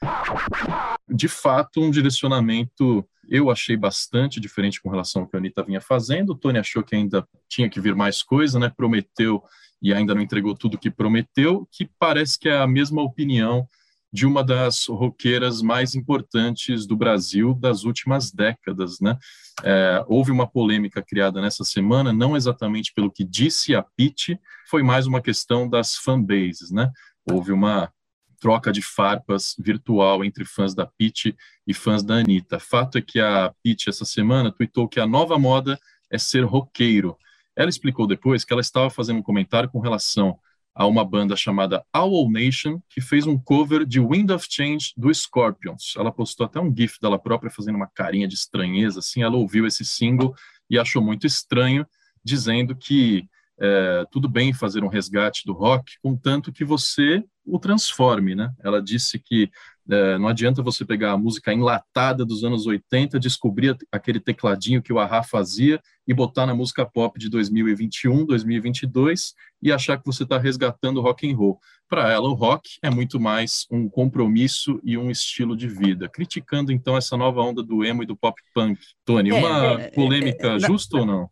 De 1.10 1.28
fato, 1.28 1.82
um 1.82 1.90
direcionamento 1.90 3.08
eu 3.30 3.50
achei 3.50 3.76
bastante 3.76 4.40
diferente 4.40 4.82
com 4.82 4.90
relação 4.90 5.24
ao 5.24 5.28
que 5.28 5.36
a 5.36 5.40
Anitta 5.40 5.64
vinha 5.64 5.82
fazendo. 5.82 6.32
O 6.32 6.36
Tony 6.36 6.60
achou 6.60 6.84
que 6.84 6.96
ainda 6.96 7.28
tinha 7.50 7.70
que 7.70 7.80
vir 7.80 7.96
mais 7.96 8.22
coisa, 8.22 8.60
né? 8.60 8.72
Prometeu 8.76 9.42
e 9.82 9.94
ainda 9.94 10.14
não 10.14 10.22
entregou 10.22 10.56
tudo 10.56 10.78
que 10.78 10.92
prometeu, 10.92 11.68
que 11.72 11.90
parece 12.00 12.38
que 12.38 12.48
é 12.48 12.58
a 12.58 12.68
mesma 12.68 13.02
opinião 13.02 13.68
de 14.14 14.28
uma 14.28 14.44
das 14.44 14.86
roqueiras 14.86 15.64
mais 15.64 15.96
importantes 15.96 16.86
do 16.86 16.96
Brasil 16.96 17.56
das 17.56 17.84
últimas 17.84 18.32
décadas, 18.32 19.00
né? 19.02 19.18
É, 19.64 20.06
houve 20.08 20.32
uma 20.32 20.46
polêmica 20.46 21.02
criada 21.02 21.42
nessa 21.42 21.64
semana, 21.64 22.14
não 22.14 22.38
exatamente 22.38 22.94
pelo 22.94 23.12
que 23.12 23.24
disse 23.24 23.74
a 23.74 23.82
Pete, 23.82 24.40
foi 24.70 24.84
mais 24.84 25.08
uma 25.08 25.20
questão 25.20 25.68
das 25.68 25.96
fanbases, 25.96 26.70
né? 26.70 26.92
Houve 27.28 27.52
uma 27.52 27.92
troca 28.40 28.72
de 28.72 28.84
farpas 28.84 29.56
virtual 29.58 30.24
entre 30.24 30.46
fãs 30.46 30.76
da 30.76 30.86
Pete 30.86 31.36
e 31.66 31.74
fãs 31.74 32.04
da 32.04 32.16
Anitta. 32.16 32.60
Fato 32.60 33.00
é 33.00 33.02
que 33.02 33.20
a 33.20 33.52
Pete, 33.64 33.90
essa 33.90 34.06
semana, 34.06 34.52
tweetou 34.52 34.88
que 34.88 35.00
a 35.00 35.08
nova 35.08 35.40
moda 35.40 35.80
é 36.12 36.20
ser 36.20 36.44
roqueiro. 36.44 37.18
Ela 37.56 37.70
explicou 37.70 38.06
depois 38.06 38.44
que 38.44 38.54
ela 38.54 38.62
estava 38.62 38.92
fazendo 38.92 39.20
um 39.20 39.24
comentário 39.24 39.70
com 39.70 39.80
relação 39.80 40.38
a 40.76 40.88
uma 40.88 41.06
banda 41.06 41.36
chamada 41.36 41.84
Owl 41.96 42.32
Nation, 42.32 42.80
que 42.90 43.00
fez 43.00 43.28
um 43.28 43.38
cover 43.38 43.86
de 43.86 44.00
Wind 44.00 44.32
of 44.32 44.48
Change 44.50 44.94
do 44.98 45.14
Scorpions. 45.14 45.94
Ela 45.96 46.12
postou 46.12 46.46
até 46.46 46.60
um 46.60 46.74
gif 46.76 47.00
dela 47.00 47.20
própria 47.20 47.52
fazendo 47.52 47.76
uma 47.76 47.88
carinha 47.88 48.28
de 48.28 48.36
estranheza, 48.36 49.00
assim, 49.00 49.22
ela 49.22 49.36
ouviu 49.36 49.68
esse 49.68 49.86
single 49.86 50.34
e 50.70 50.80
achou 50.80 51.02
muito 51.02 51.28
estranho, 51.28 51.86
dizendo 52.24 52.76
que 52.76 53.28
é, 53.60 54.06
tudo 54.12 54.28
bem 54.28 54.52
fazer 54.52 54.84
um 54.84 54.88
resgate 54.88 55.44
do 55.46 55.54
rock, 55.54 55.94
contanto 56.02 56.52
que 56.52 56.66
você 56.66 57.24
o 57.46 57.60
transforme, 57.60 58.36
né? 58.36 58.52
Ela 58.64 58.82
disse 58.82 59.20
que 59.20 59.52
é, 59.90 60.18
não 60.18 60.30
adianta 60.30 60.62
você 60.62 60.86
pegar 60.86 61.12
a 61.12 61.18
música 61.18 61.54
enlatada 61.54 62.26
dos 62.26 62.44
anos 62.44 62.66
80, 62.66 63.20
descobrir 63.20 63.76
aquele 63.92 64.20
tecladinho 64.20 64.82
que 64.82 64.94
o 64.94 65.00
Ahá 65.00 65.22
fazia 65.24 65.82
e 66.08 66.14
botar 66.14 66.46
na 66.46 66.56
música 66.56 66.86
pop 66.86 67.20
de 67.20 67.30
2021, 67.30 68.26
2022 68.26 69.34
e 69.62 69.72
achar 69.72 69.98
que 69.98 70.06
você 70.06 70.24
está 70.24 70.38
resgatando 70.38 70.98
o 70.98 71.02
rock 71.02 71.30
and 71.30 71.36
roll. 71.36 71.60
Para 71.90 72.12
ela, 72.12 72.28
o 72.28 72.34
rock 72.34 72.78
é 72.82 72.90
muito 72.90 73.20
mais 73.20 73.66
um 73.70 73.90
compromisso 73.90 74.80
e 74.84 74.98
um 74.98 75.12
estilo 75.12 75.56
de 75.56 75.68
vida. 75.68 76.10
Criticando 76.10 76.72
então 76.72 76.96
essa 76.96 77.18
nova 77.18 77.42
onda 77.42 77.62
do 77.62 77.84
emo 77.84 78.04
e 78.04 78.06
do 78.06 78.16
pop 78.16 78.42
punk. 78.54 78.80
Tony, 79.06 79.32
é, 79.32 79.34
uma 79.34 79.82
é, 79.82 79.86
é 79.86 79.92
polêmica 79.92 80.48
é, 80.54 80.60
justa 80.60 80.98
ou 80.98 81.06
não? 81.06 81.30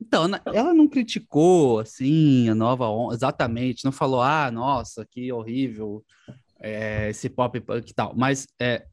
Então, 0.00 0.24
ela 0.46 0.72
não 0.72 0.88
criticou 0.88 1.80
assim 1.80 2.48
a 2.48 2.54
nova 2.54 2.88
onda, 2.88 3.14
exatamente, 3.14 3.84
não 3.84 3.92
falou, 3.92 4.22
ah, 4.22 4.50
nossa, 4.50 5.06
que 5.08 5.30
horrível 5.30 6.02
é, 6.62 7.10
esse 7.10 7.28
pop 7.28 7.58
punk 7.60 7.90
e 7.90 7.94
tal, 7.94 8.14
mas 8.16 8.46
é, 8.60 8.84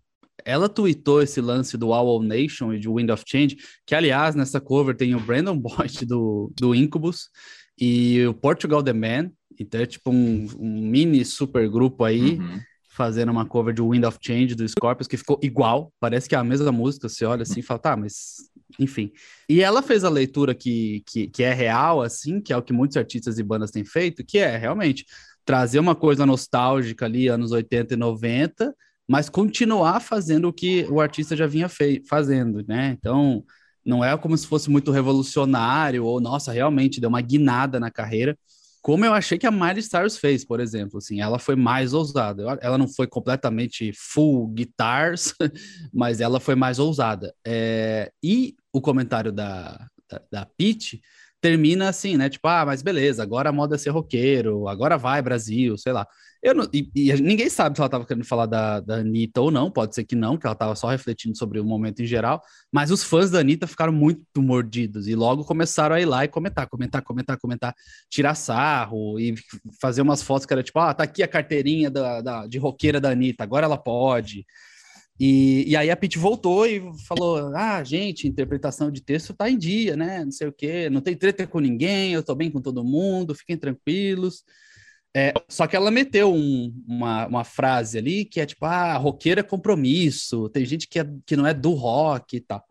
ela 0.45 0.69
tweetou 0.69 1.21
esse 1.21 1.41
lance 1.41 1.77
do 1.77 1.89
Owl 1.89 2.21
Nation 2.21 2.73
e 2.73 2.79
de 2.79 2.87
Wind 2.87 3.09
of 3.09 3.23
Change, 3.27 3.57
que 3.85 3.95
aliás, 3.95 4.35
nessa 4.35 4.61
cover 4.61 4.95
tem 4.95 5.15
o 5.15 5.19
Brandon 5.19 5.57
Boyd 5.59 6.05
do, 6.05 6.51
do 6.55 6.75
Incubus 6.75 7.29
e 7.77 8.25
o 8.25 8.33
Portugal 8.33 8.83
The 8.83 8.93
Man, 8.93 9.31
então 9.59 9.81
é 9.81 9.85
tipo 9.85 10.11
um, 10.11 10.47
um 10.59 10.81
mini 10.87 11.25
super 11.25 11.69
grupo 11.69 12.03
aí. 12.03 12.37
Uhum 12.37 12.59
fazendo 12.97 13.31
uma 13.31 13.45
cover 13.45 13.75
de 13.75 13.81
Wind 13.81 14.03
of 14.05 14.17
Change 14.19 14.55
do 14.55 14.67
Scorpions, 14.67 15.07
que 15.07 15.17
ficou 15.17 15.39
igual, 15.43 15.93
parece 15.99 16.27
que 16.27 16.33
é 16.33 16.37
a 16.39 16.43
mesma 16.43 16.71
música, 16.71 17.07
você 17.07 17.25
olha 17.25 17.43
assim 17.43 17.59
e 17.59 17.63
fala, 17.63 17.79
tá, 17.79 17.95
mas 17.95 18.37
enfim. 18.79 19.11
E 19.47 19.61
ela 19.61 19.83
fez 19.83 20.03
a 20.03 20.09
leitura 20.09 20.55
que, 20.55 21.03
que, 21.05 21.27
que 21.27 21.43
é 21.43 21.53
real, 21.53 22.01
assim, 22.01 22.41
que 22.41 22.51
é 22.51 22.57
o 22.57 22.61
que 22.61 22.73
muitos 22.73 22.97
artistas 22.97 23.37
e 23.37 23.43
bandas 23.43 23.69
têm 23.69 23.85
feito, 23.85 24.25
que 24.25 24.39
é 24.39 24.57
realmente 24.57 25.05
trazer 25.47 25.79
uma 25.79 25.95
coisa 25.95 26.25
nostálgica 26.25 27.05
ali, 27.05 27.29
anos 27.29 27.53
80 27.53 27.93
e 27.93 27.97
90, 27.97 28.75
mas 29.07 29.29
continuar 29.29 30.01
fazendo 30.01 30.49
o 30.49 30.53
que 30.53 30.85
o 30.89 30.99
artista 30.99 31.37
já 31.37 31.47
vinha 31.47 31.69
fazendo, 32.05 32.65
né? 32.67 32.97
Então, 32.99 33.45
não 33.85 34.03
é 34.03 34.15
como 34.17 34.37
se 34.37 34.45
fosse 34.45 34.69
muito 34.69 34.91
revolucionário, 34.91 36.03
ou, 36.03 36.19
nossa, 36.19 36.51
realmente 36.51 36.99
deu 36.99 37.07
uma 37.07 37.21
guinada 37.21 37.79
na 37.79 37.89
carreira, 37.89 38.37
como 38.81 39.05
eu 39.05 39.13
achei 39.13 39.37
que 39.37 39.47
a 39.47 39.51
Miley 39.51 39.81
Cyrus 39.81 40.17
fez, 40.17 40.43
por 40.45 40.59
exemplo, 40.59 40.97
assim, 40.97 41.21
ela 41.21 41.39
foi 41.39 41.55
mais 41.55 41.93
ousada. 41.93 42.57
Ela 42.61 42.77
não 42.77 42.87
foi 42.87 43.07
completamente 43.07 43.91
full 43.93 44.47
guitars, 44.47 45.33
mas 45.93 46.21
ela 46.21 46.39
foi 46.39 46.55
mais 46.55 46.77
ousada. 46.77 47.33
É, 47.45 48.11
e 48.23 48.55
o 48.71 48.79
comentário 48.79 49.31
da, 49.31 49.87
da, 50.09 50.21
da 50.31 50.45
Pete 50.45 51.01
termina 51.41 51.89
assim, 51.89 52.17
né? 52.17 52.29
Tipo, 52.29 52.47
ah, 52.47 52.65
mas 52.65 52.81
beleza, 52.81 53.23
agora 53.23 53.49
a 53.49 53.53
moda 53.53 53.75
é 53.75 53.77
ser 53.77 53.91
roqueiro, 53.91 54.67
agora 54.67 54.97
vai 54.97 55.21
Brasil, 55.21 55.77
sei 55.77 55.93
lá. 55.93 56.07
Eu 56.41 56.53
não, 56.53 56.69
e, 56.73 56.89
e, 56.95 57.13
ninguém 57.21 57.49
sabe 57.49 57.75
se 57.75 57.81
ela 57.81 57.87
estava 57.87 58.05
querendo 58.05 58.23
falar 58.25 58.45
da, 58.45 58.79
da 58.79 58.97
Anitta 58.97 59.41
ou 59.41 59.49
não, 59.49 59.71
pode 59.71 59.95
ser 59.95 60.03
que 60.03 60.15
não, 60.15 60.37
que 60.37 60.45
ela 60.45 60.53
estava 60.53 60.75
só 60.75 60.87
refletindo 60.89 61.37
sobre 61.37 61.59
o 61.59 61.65
momento 61.65 62.01
em 62.01 62.05
geral, 62.05 62.41
mas 62.71 62.91
os 62.91 63.03
fãs 63.03 63.31
da 63.31 63.39
Anitta 63.39 63.65
ficaram 63.65 63.91
muito 63.91 64.41
mordidos 64.41 65.07
e 65.07 65.15
logo 65.15 65.43
começaram 65.43 65.95
a 65.95 66.01
ir 66.01 66.05
lá 66.05 66.25
e 66.25 66.27
comentar, 66.27 66.67
comentar, 66.67 67.01
comentar, 67.01 67.37
comentar, 67.37 67.75
tirar 68.09 68.35
sarro 68.35 69.19
e 69.19 69.35
fazer 69.81 70.01
umas 70.01 70.21
fotos 70.21 70.45
que 70.45 70.53
era 70.53 70.63
tipo, 70.63 70.79
ah, 70.79 70.93
tá 70.93 71.03
aqui 71.03 71.23
a 71.23 71.27
carteirinha 71.27 71.89
da, 71.89 72.21
da 72.21 72.47
de 72.47 72.57
roqueira 72.57 73.01
da 73.01 73.09
Anitta, 73.09 73.43
agora 73.43 73.65
ela 73.65 73.77
pode. 73.77 74.45
E, 75.19 75.63
e 75.67 75.75
aí 75.75 75.89
a 75.89 75.97
Pete 75.97 76.19
voltou 76.19 76.65
e 76.67 76.81
falou: 77.07 77.55
Ah, 77.55 77.83
gente, 77.83 78.27
interpretação 78.27 78.91
de 78.91 79.01
texto 79.01 79.33
tá 79.33 79.49
em 79.49 79.57
dia, 79.57 79.95
né? 79.95 80.23
Não 80.23 80.31
sei 80.31 80.47
o 80.47 80.53
quê, 80.53 80.89
não 80.89 81.01
tem 81.01 81.15
treta 81.15 81.47
com 81.47 81.59
ninguém, 81.59 82.13
eu 82.13 82.23
tô 82.23 82.35
bem 82.35 82.51
com 82.51 82.61
todo 82.61 82.83
mundo, 82.83 83.35
fiquem 83.35 83.57
tranquilos. 83.57 84.43
É, 85.15 85.33
só 85.49 85.65
que 85.65 85.75
ela 85.75 85.89
meteu 85.89 86.31
um, 86.31 86.71
uma, 86.87 87.25
uma 87.25 87.43
frase 87.43 87.97
ali 87.97 88.25
que 88.25 88.39
é 88.39 88.45
tipo, 88.45 88.65
ah, 88.65 88.95
roqueiro 88.97 89.39
é 89.39 89.43
compromisso, 89.43 90.49
tem 90.49 90.63
gente 90.63 90.87
que, 90.87 90.99
é, 90.99 91.07
que 91.25 91.35
não 91.35 91.47
é 91.47 91.53
do 91.53 91.73
rock 91.73 92.37
e 92.37 92.41
tal. 92.41 92.63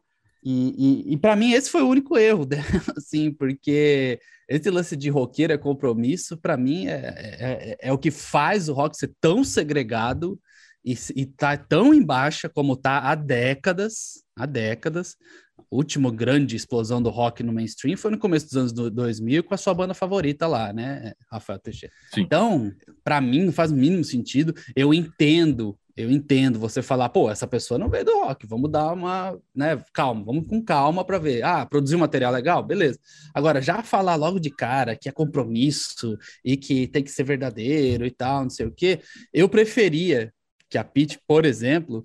E, 0.44 1.08
e, 1.10 1.14
e 1.14 1.16
para 1.16 1.34
mim 1.34 1.52
esse 1.52 1.68
foi 1.68 1.82
o 1.82 1.88
único 1.88 2.16
erro 2.16 2.46
dela, 2.46 2.64
assim, 2.96 3.32
porque 3.32 4.20
esse 4.48 4.70
lance 4.70 4.96
de 4.96 5.10
roqueiro 5.10 5.52
é 5.52 5.58
compromisso, 5.58 6.36
para 6.36 6.56
mim 6.56 6.86
é, 6.86 6.92
é, 6.92 7.36
é, 7.40 7.76
é, 7.88 7.92
o 7.92 7.98
que 7.98 8.12
faz 8.12 8.68
o 8.68 8.72
rock 8.72 8.96
ser 8.96 9.12
tão 9.20 9.42
segregado 9.42 10.38
e, 10.86 10.96
e 11.16 11.26
tá 11.26 11.56
tão 11.56 11.92
em 11.92 12.02
baixa 12.02 12.48
como 12.48 12.76
tá 12.76 13.00
há 13.00 13.14
décadas, 13.16 14.24
há 14.36 14.46
décadas. 14.46 15.16
A 15.58 15.64
última 15.70 16.12
grande 16.12 16.54
explosão 16.54 17.02
do 17.02 17.10
rock 17.10 17.42
no 17.42 17.52
mainstream 17.52 17.96
foi 17.96 18.12
no 18.12 18.18
começo 18.18 18.46
dos 18.46 18.56
anos 18.56 18.72
2000 18.72 19.42
com 19.42 19.54
a 19.54 19.56
sua 19.56 19.74
banda 19.74 19.94
favorita 19.94 20.46
lá, 20.46 20.72
né, 20.72 21.12
Rafael 21.28 21.58
Teixeira. 21.58 21.92
Sim. 22.14 22.20
Então, 22.20 22.72
para 23.02 23.20
mim 23.20 23.46
não 23.46 23.52
faz 23.52 23.72
o 23.72 23.76
mínimo 23.76 24.04
sentido. 24.04 24.54
Eu 24.76 24.94
entendo 24.94 25.76
eu 25.96 26.10
entendo 26.10 26.58
você 26.58 26.82
falar, 26.82 27.08
pô, 27.08 27.30
essa 27.30 27.46
pessoa 27.46 27.78
não 27.78 27.88
veio 27.88 28.04
do 28.04 28.20
rock, 28.20 28.46
vamos 28.46 28.70
dar 28.70 28.92
uma, 28.92 29.34
né, 29.54 29.82
calma, 29.94 30.22
vamos 30.22 30.46
com 30.46 30.62
calma 30.62 31.02
para 31.02 31.18
ver. 31.18 31.42
Ah, 31.42 31.64
produzir 31.64 31.96
um 31.96 32.00
material 32.00 32.30
legal, 32.30 32.62
beleza. 32.62 32.98
Agora, 33.32 33.62
já 33.62 33.82
falar 33.82 34.14
logo 34.14 34.38
de 34.38 34.50
cara 34.50 34.94
que 34.94 35.08
é 35.08 35.12
compromisso 35.12 36.18
e 36.44 36.54
que 36.54 36.86
tem 36.86 37.02
que 37.02 37.10
ser 37.10 37.24
verdadeiro 37.24 38.04
e 38.04 38.10
tal, 38.10 38.42
não 38.42 38.50
sei 38.50 38.66
o 38.66 38.70
quê, 38.70 39.00
eu 39.32 39.48
preferia 39.48 40.34
que 40.68 40.78
a 40.78 40.84
Pete, 40.84 41.20
por 41.26 41.46
exemplo, 41.46 42.04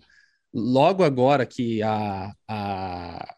logo 0.53 1.03
agora 1.03 1.46
que 1.46 1.82
a, 1.84 2.32
a 2.48 3.36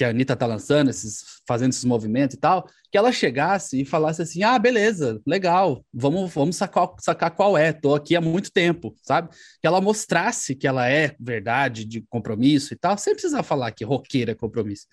que, 0.00 0.04
a 0.04 0.08
Anitta 0.08 0.34
tá 0.34 0.46
lançando, 0.46 0.88
esses, 0.88 1.42
fazendo 1.46 1.72
esses 1.72 1.84
movimentos 1.84 2.34
e 2.34 2.40
tal, 2.40 2.66
que 2.90 2.96
ela 2.96 3.12
chegasse 3.12 3.82
e 3.82 3.84
falasse 3.84 4.22
assim: 4.22 4.42
ah, 4.42 4.58
beleza, 4.58 5.20
legal, 5.26 5.84
vamos, 5.92 6.32
vamos 6.32 6.56
sacar, 6.56 6.88
sacar 7.00 7.30
qual 7.32 7.56
é, 7.58 7.70
tô 7.70 7.94
aqui 7.94 8.16
há 8.16 8.20
muito 8.20 8.50
tempo, 8.50 8.94
sabe? 9.02 9.28
Que 9.60 9.66
ela 9.66 9.78
mostrasse 9.78 10.54
que 10.56 10.66
ela 10.66 10.88
é 10.88 11.14
verdade, 11.20 11.84
de 11.84 12.00
compromisso 12.08 12.72
e 12.72 12.78
tal, 12.78 12.96
sem 12.96 13.12
precisar 13.12 13.42
falar 13.42 13.72
que 13.72 13.84
roqueira 13.84 14.32
é 14.32 14.34
compromisso. 14.34 14.86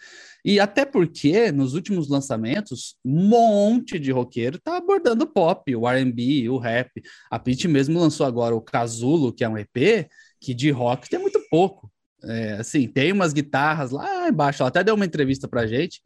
E 0.43 0.59
até 0.59 0.83
porque 0.83 1.53
nos 1.53 1.73
últimos 1.73 2.09
lançamentos, 2.09 2.97
um 3.05 3.29
monte 3.29 3.97
de 3.97 4.11
roqueiro 4.11 4.59
tá 4.59 4.75
abordando 4.75 5.23
o 5.23 5.27
pop, 5.27 5.73
o 5.73 5.87
RB, 5.87 6.49
o 6.49 6.57
rap. 6.57 6.91
A 7.31 7.39
Pete 7.39 7.65
mesmo 7.69 7.97
lançou 7.97 8.25
agora 8.25 8.53
o 8.53 8.61
Casulo, 8.61 9.31
que 9.31 9.45
é 9.45 9.49
um 9.49 9.57
EP, 9.57 10.09
que 10.41 10.53
de 10.53 10.69
rock 10.69 11.09
tem 11.09 11.17
muito 11.17 11.39
pouco. 11.49 11.89
É, 12.23 12.53
assim, 12.53 12.87
tem 12.87 13.11
umas 13.11 13.33
guitarras 13.33 13.91
lá 13.91 14.27
embaixo, 14.27 14.61
ela 14.61 14.69
até 14.69 14.83
deu 14.83 14.95
uma 14.95 15.05
entrevista 15.05 15.47
pra 15.47 15.67
gente, 15.67 16.01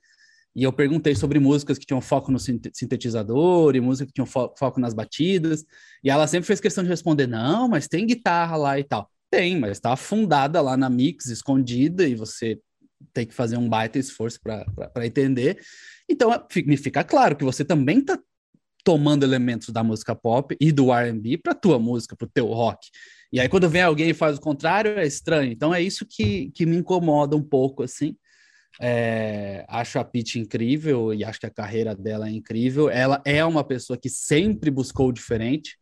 e 0.56 0.63
eu 0.63 0.74
perguntei 0.74 1.15
sobre 1.15 1.39
músicas 1.39 1.77
que 1.77 1.86
tinham 1.86 2.01
foco 2.01 2.32
no 2.32 2.39
sintetizador 2.39 3.75
e 3.75 3.80
música 3.80 4.08
que 4.08 4.13
tinham 4.13 4.25
fo 4.25 4.53
foco 4.58 4.82
nas 4.82 4.94
batidas. 4.94 5.63
E 6.03 6.10
ela 6.10 6.27
sempre 6.27 6.46
fez 6.46 6.60
questão 6.60 6.84
de 6.84 6.89
responder: 6.89 7.25
não, 7.27 7.70
mas 7.70 7.88
tem 7.88 8.06
guitarra 8.06 8.58
lá 8.58 8.77
e 8.77 8.84
tal. 8.84 9.10
Tem, 9.30 9.58
mas 9.58 9.72
está 9.72 9.94
afundada 9.94 10.60
lá 10.62 10.75
na 10.75 10.89
mix, 10.89 11.27
escondida, 11.27 12.06
e 12.06 12.15
você 12.15 12.60
tem 13.13 13.25
que 13.25 13.34
fazer 13.34 13.58
um 13.58 13.70
baita 13.70 13.98
esforço 13.98 14.39
para 14.41 15.06
entender. 15.06 15.58
Então, 16.10 16.34
é, 16.34 16.44
me 16.65 16.75
fica 16.75 17.01
claro 17.03 17.36
que 17.38 17.46
você 17.46 17.63
também 17.63 18.00
está 18.00 18.20
tomando 18.84 19.24
elementos 19.24 19.70
da 19.70 19.84
música 19.84 20.13
pop 20.13 20.56
e 20.60 20.72
do 20.72 20.91
R&B 20.91 21.38
para 21.38 21.53
tua 21.53 21.80
música, 21.80 22.15
para 22.15 22.25
o 22.25 22.30
teu 22.30 22.48
rock. 22.48 22.89
E 23.31 23.39
aí, 23.39 23.47
quando 23.47 23.69
vem 23.69 23.81
alguém 23.81 24.09
e 24.09 24.13
faz 24.13 24.38
o 24.38 24.41
contrário, 24.41 25.00
é 25.00 25.05
estranho. 25.05 25.51
Então, 25.51 25.73
é 25.73 25.81
isso 25.81 26.05
que, 26.05 26.51
que 26.51 26.65
me 26.65 26.75
incomoda 26.75 27.35
um 27.35 27.43
pouco, 27.43 27.83
assim. 27.83 28.15
É, 28.79 29.65
acho 29.67 30.00
a 30.00 30.03
Pete 30.03 30.39
incrível 30.39 31.13
e 31.13 31.23
acho 31.23 31.39
que 31.39 31.45
a 31.45 31.51
carreira 31.51 31.95
dela 31.95 32.27
é 32.27 32.31
incrível. 32.31 32.89
Ela 32.89 33.21
é 33.25 33.43
uma 33.45 33.63
pessoa 33.63 33.97
que 33.97 34.09
sempre 34.09 34.71
buscou 34.71 35.09
o 35.09 35.11
diferente. 35.13 35.77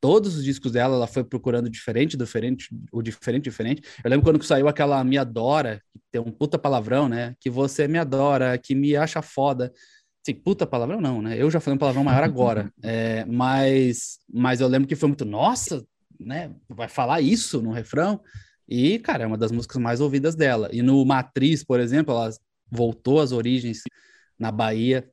Todos 0.00 0.36
os 0.36 0.44
discos 0.44 0.72
dela, 0.72 0.94
ela 0.94 1.06
foi 1.06 1.24
procurando 1.24 1.68
diferente, 1.68 2.16
diferente, 2.16 2.68
o 2.92 3.02
diferente, 3.02 3.44
diferente. 3.44 3.82
Eu 4.04 4.10
lembro 4.10 4.24
quando 4.24 4.42
saiu 4.44 4.68
aquela 4.68 5.02
Me 5.02 5.18
Adora, 5.18 5.82
que 5.92 6.00
tem 6.12 6.20
um 6.20 6.30
puta 6.30 6.58
palavrão, 6.58 7.08
né? 7.08 7.34
Que 7.40 7.50
você 7.50 7.88
me 7.88 7.98
adora, 7.98 8.58
que 8.58 8.74
me 8.74 8.94
acha 8.94 9.22
foda. 9.22 9.72
Sim, 10.24 10.34
puta 10.34 10.66
palavrão 10.66 11.00
não, 11.00 11.22
né? 11.22 11.40
Eu 11.40 11.50
já 11.50 11.60
falei 11.60 11.76
um 11.76 11.78
palavrão 11.78 12.04
maior 12.04 12.22
agora. 12.22 12.70
É, 12.82 13.24
mas, 13.24 14.18
mas 14.32 14.60
eu 14.60 14.68
lembro 14.68 14.86
que 14.86 14.94
foi 14.94 15.08
muito, 15.08 15.24
nossa, 15.24 15.84
né? 16.20 16.54
Vai 16.68 16.88
falar 16.88 17.20
isso 17.20 17.60
no 17.62 17.72
refrão? 17.72 18.20
E, 18.68 18.98
cara, 18.98 19.24
é 19.24 19.26
uma 19.26 19.38
das 19.38 19.52
músicas 19.52 19.80
mais 19.80 20.00
ouvidas 20.00 20.34
dela. 20.34 20.68
E 20.72 20.82
no 20.82 21.04
Matriz, 21.04 21.62
por 21.64 21.80
exemplo, 21.80 22.14
ela 22.14 22.30
voltou 22.70 23.20
às 23.20 23.32
origens 23.32 23.82
na 24.38 24.50
Bahia 24.50 25.08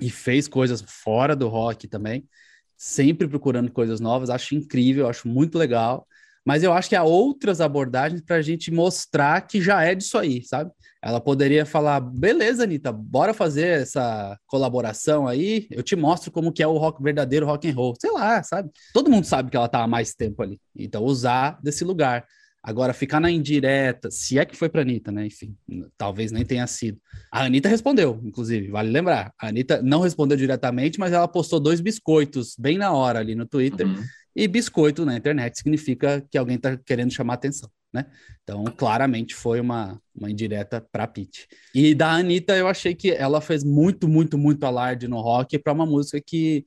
e 0.00 0.10
fez 0.10 0.48
coisas 0.48 0.82
fora 0.86 1.34
do 1.34 1.48
rock 1.48 1.88
também, 1.88 2.28
sempre 2.76 3.28
procurando 3.28 3.70
coisas 3.72 4.00
novas. 4.00 4.30
Acho 4.30 4.54
incrível, 4.54 5.08
acho 5.08 5.28
muito 5.28 5.58
legal. 5.58 6.06
Mas 6.44 6.62
eu 6.62 6.72
acho 6.72 6.88
que 6.88 6.96
há 6.96 7.02
outras 7.02 7.60
abordagens 7.60 8.20
para 8.20 8.36
a 8.36 8.42
gente 8.42 8.70
mostrar 8.70 9.40
que 9.42 9.62
já 9.62 9.82
é 9.82 9.94
disso 9.94 10.18
aí, 10.18 10.42
sabe? 10.44 10.70
Ela 11.02 11.20
poderia 11.20 11.64
falar, 11.64 12.00
beleza, 12.00 12.64
Anitta, 12.64 12.92
bora 12.92 13.32
fazer 13.32 13.82
essa 13.82 14.38
colaboração 14.46 15.26
aí, 15.26 15.66
eu 15.70 15.82
te 15.82 15.96
mostro 15.96 16.30
como 16.30 16.52
que 16.52 16.62
é 16.62 16.66
o 16.66 16.76
rock 16.76 17.02
verdadeiro 17.02 17.46
rock 17.46 17.68
and 17.68 17.74
roll. 17.74 17.94
Sei 18.00 18.10
lá, 18.10 18.42
sabe? 18.42 18.70
Todo 18.92 19.10
mundo 19.10 19.24
sabe 19.24 19.50
que 19.50 19.56
ela 19.56 19.68
tá 19.68 19.82
há 19.82 19.86
mais 19.86 20.14
tempo 20.14 20.42
ali. 20.42 20.60
Então, 20.76 21.02
usar 21.04 21.58
desse 21.62 21.84
lugar. 21.84 22.26
Agora, 22.62 22.94
ficar 22.94 23.20
na 23.20 23.30
indireta, 23.30 24.10
se 24.10 24.38
é 24.38 24.44
que 24.46 24.56
foi 24.56 24.70
para 24.70 24.80
Anitta, 24.80 25.12
né? 25.12 25.26
Enfim, 25.26 25.54
talvez 25.98 26.32
nem 26.32 26.46
tenha 26.46 26.66
sido. 26.66 26.98
A 27.30 27.44
Anitta 27.44 27.68
respondeu, 27.68 28.18
inclusive, 28.24 28.68
vale 28.68 28.90
lembrar. 28.90 29.34
A 29.38 29.48
Anitta 29.48 29.82
não 29.82 30.00
respondeu 30.00 30.38
diretamente, 30.38 30.98
mas 30.98 31.12
ela 31.12 31.28
postou 31.28 31.60
dois 31.60 31.82
biscoitos 31.82 32.56
bem 32.58 32.78
na 32.78 32.90
hora 32.90 33.18
ali 33.18 33.34
no 33.34 33.44
Twitter. 33.44 33.86
Uhum. 33.86 34.02
E 34.34 34.48
biscoito 34.48 35.04
na 35.04 35.16
internet 35.16 35.56
significa 35.58 36.20
que 36.30 36.36
alguém 36.36 36.56
está 36.56 36.76
querendo 36.76 37.12
chamar 37.12 37.34
atenção, 37.34 37.70
né? 37.92 38.06
Então, 38.42 38.64
claramente 38.64 39.34
foi 39.34 39.60
uma, 39.60 40.00
uma 40.14 40.30
indireta 40.30 40.80
para 40.80 41.06
Pete. 41.06 41.46
E 41.74 41.94
da 41.94 42.12
Anitta, 42.12 42.56
eu 42.56 42.66
achei 42.66 42.94
que 42.94 43.10
ela 43.10 43.40
fez 43.40 43.62
muito, 43.62 44.08
muito, 44.08 44.36
muito 44.36 44.64
alarde 44.64 45.06
no 45.06 45.20
rock 45.20 45.58
para 45.58 45.72
uma 45.72 45.86
música 45.86 46.20
que, 46.20 46.66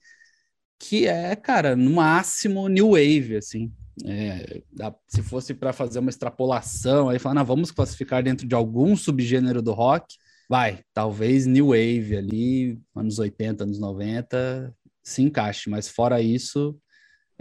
que 0.79 1.07
é, 1.07 1.35
cara, 1.35 1.75
no 1.75 1.91
máximo 1.91 2.67
new 2.67 2.91
wave, 2.91 3.37
assim. 3.37 3.71
É, 4.05 4.61
se 5.07 5.23
fosse 5.23 5.53
para 5.53 5.73
fazer 5.73 5.99
uma 5.99 6.09
extrapolação, 6.09 7.09
aí 7.09 7.17
falar, 7.17 7.35
não, 7.35 7.45
vamos 7.45 7.71
classificar 7.71 8.23
dentro 8.23 8.47
de 8.47 8.53
algum 8.53 8.95
subgênero 8.95 9.61
do 9.61 9.73
rock, 9.73 10.15
vai, 10.47 10.81
talvez 10.93 11.45
New 11.45 11.67
Wave 11.67 12.15
ali, 12.15 12.79
anos 12.95 13.19
80, 13.19 13.63
anos 13.63 13.79
90, 13.79 14.73
se 15.03 15.21
encaixe, 15.21 15.69
mas 15.69 15.89
fora 15.89 16.21
isso, 16.21 16.77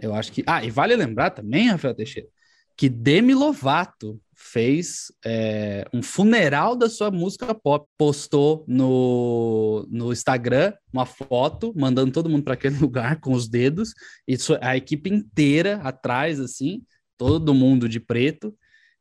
eu 0.01 0.15
acho 0.15 0.33
que. 0.33 0.43
Ah, 0.47 0.65
e 0.65 0.71
vale 0.71 0.95
lembrar 0.97 1.31
também, 1.31 1.69
Rafael 1.69 1.95
Teixeira, 1.95 2.29
que 2.77 2.89
Demi 2.89 3.35
Lovato 3.35 4.21
fez 4.35 5.11
é, 5.25 5.87
um 5.95 6.03
funeral 6.03 6.77
da 6.77 6.91
sua 6.91 7.11
música 7.11 7.55
pop, 7.55 7.89
postou 7.97 8.65
no, 8.69 9.87
no 9.91 10.13
Instagram 10.13 10.75
uma 10.93 11.07
foto, 11.07 11.73
mandando 11.75 12.13
todo 12.13 12.29
mundo 12.29 12.45
para 12.45 12.55
aquele 12.55 12.77
lugar 12.79 13.19
com 13.19 13.33
os 13.33 13.49
dedos, 13.49 13.95
e 14.29 14.37
a 14.61 14.77
equipe 14.77 15.09
inteira 15.09 15.77
atrás, 15.83 16.39
assim, 16.39 16.83
todo 17.17 17.55
mundo 17.55 17.89
de 17.89 17.99
preto, 17.99 18.55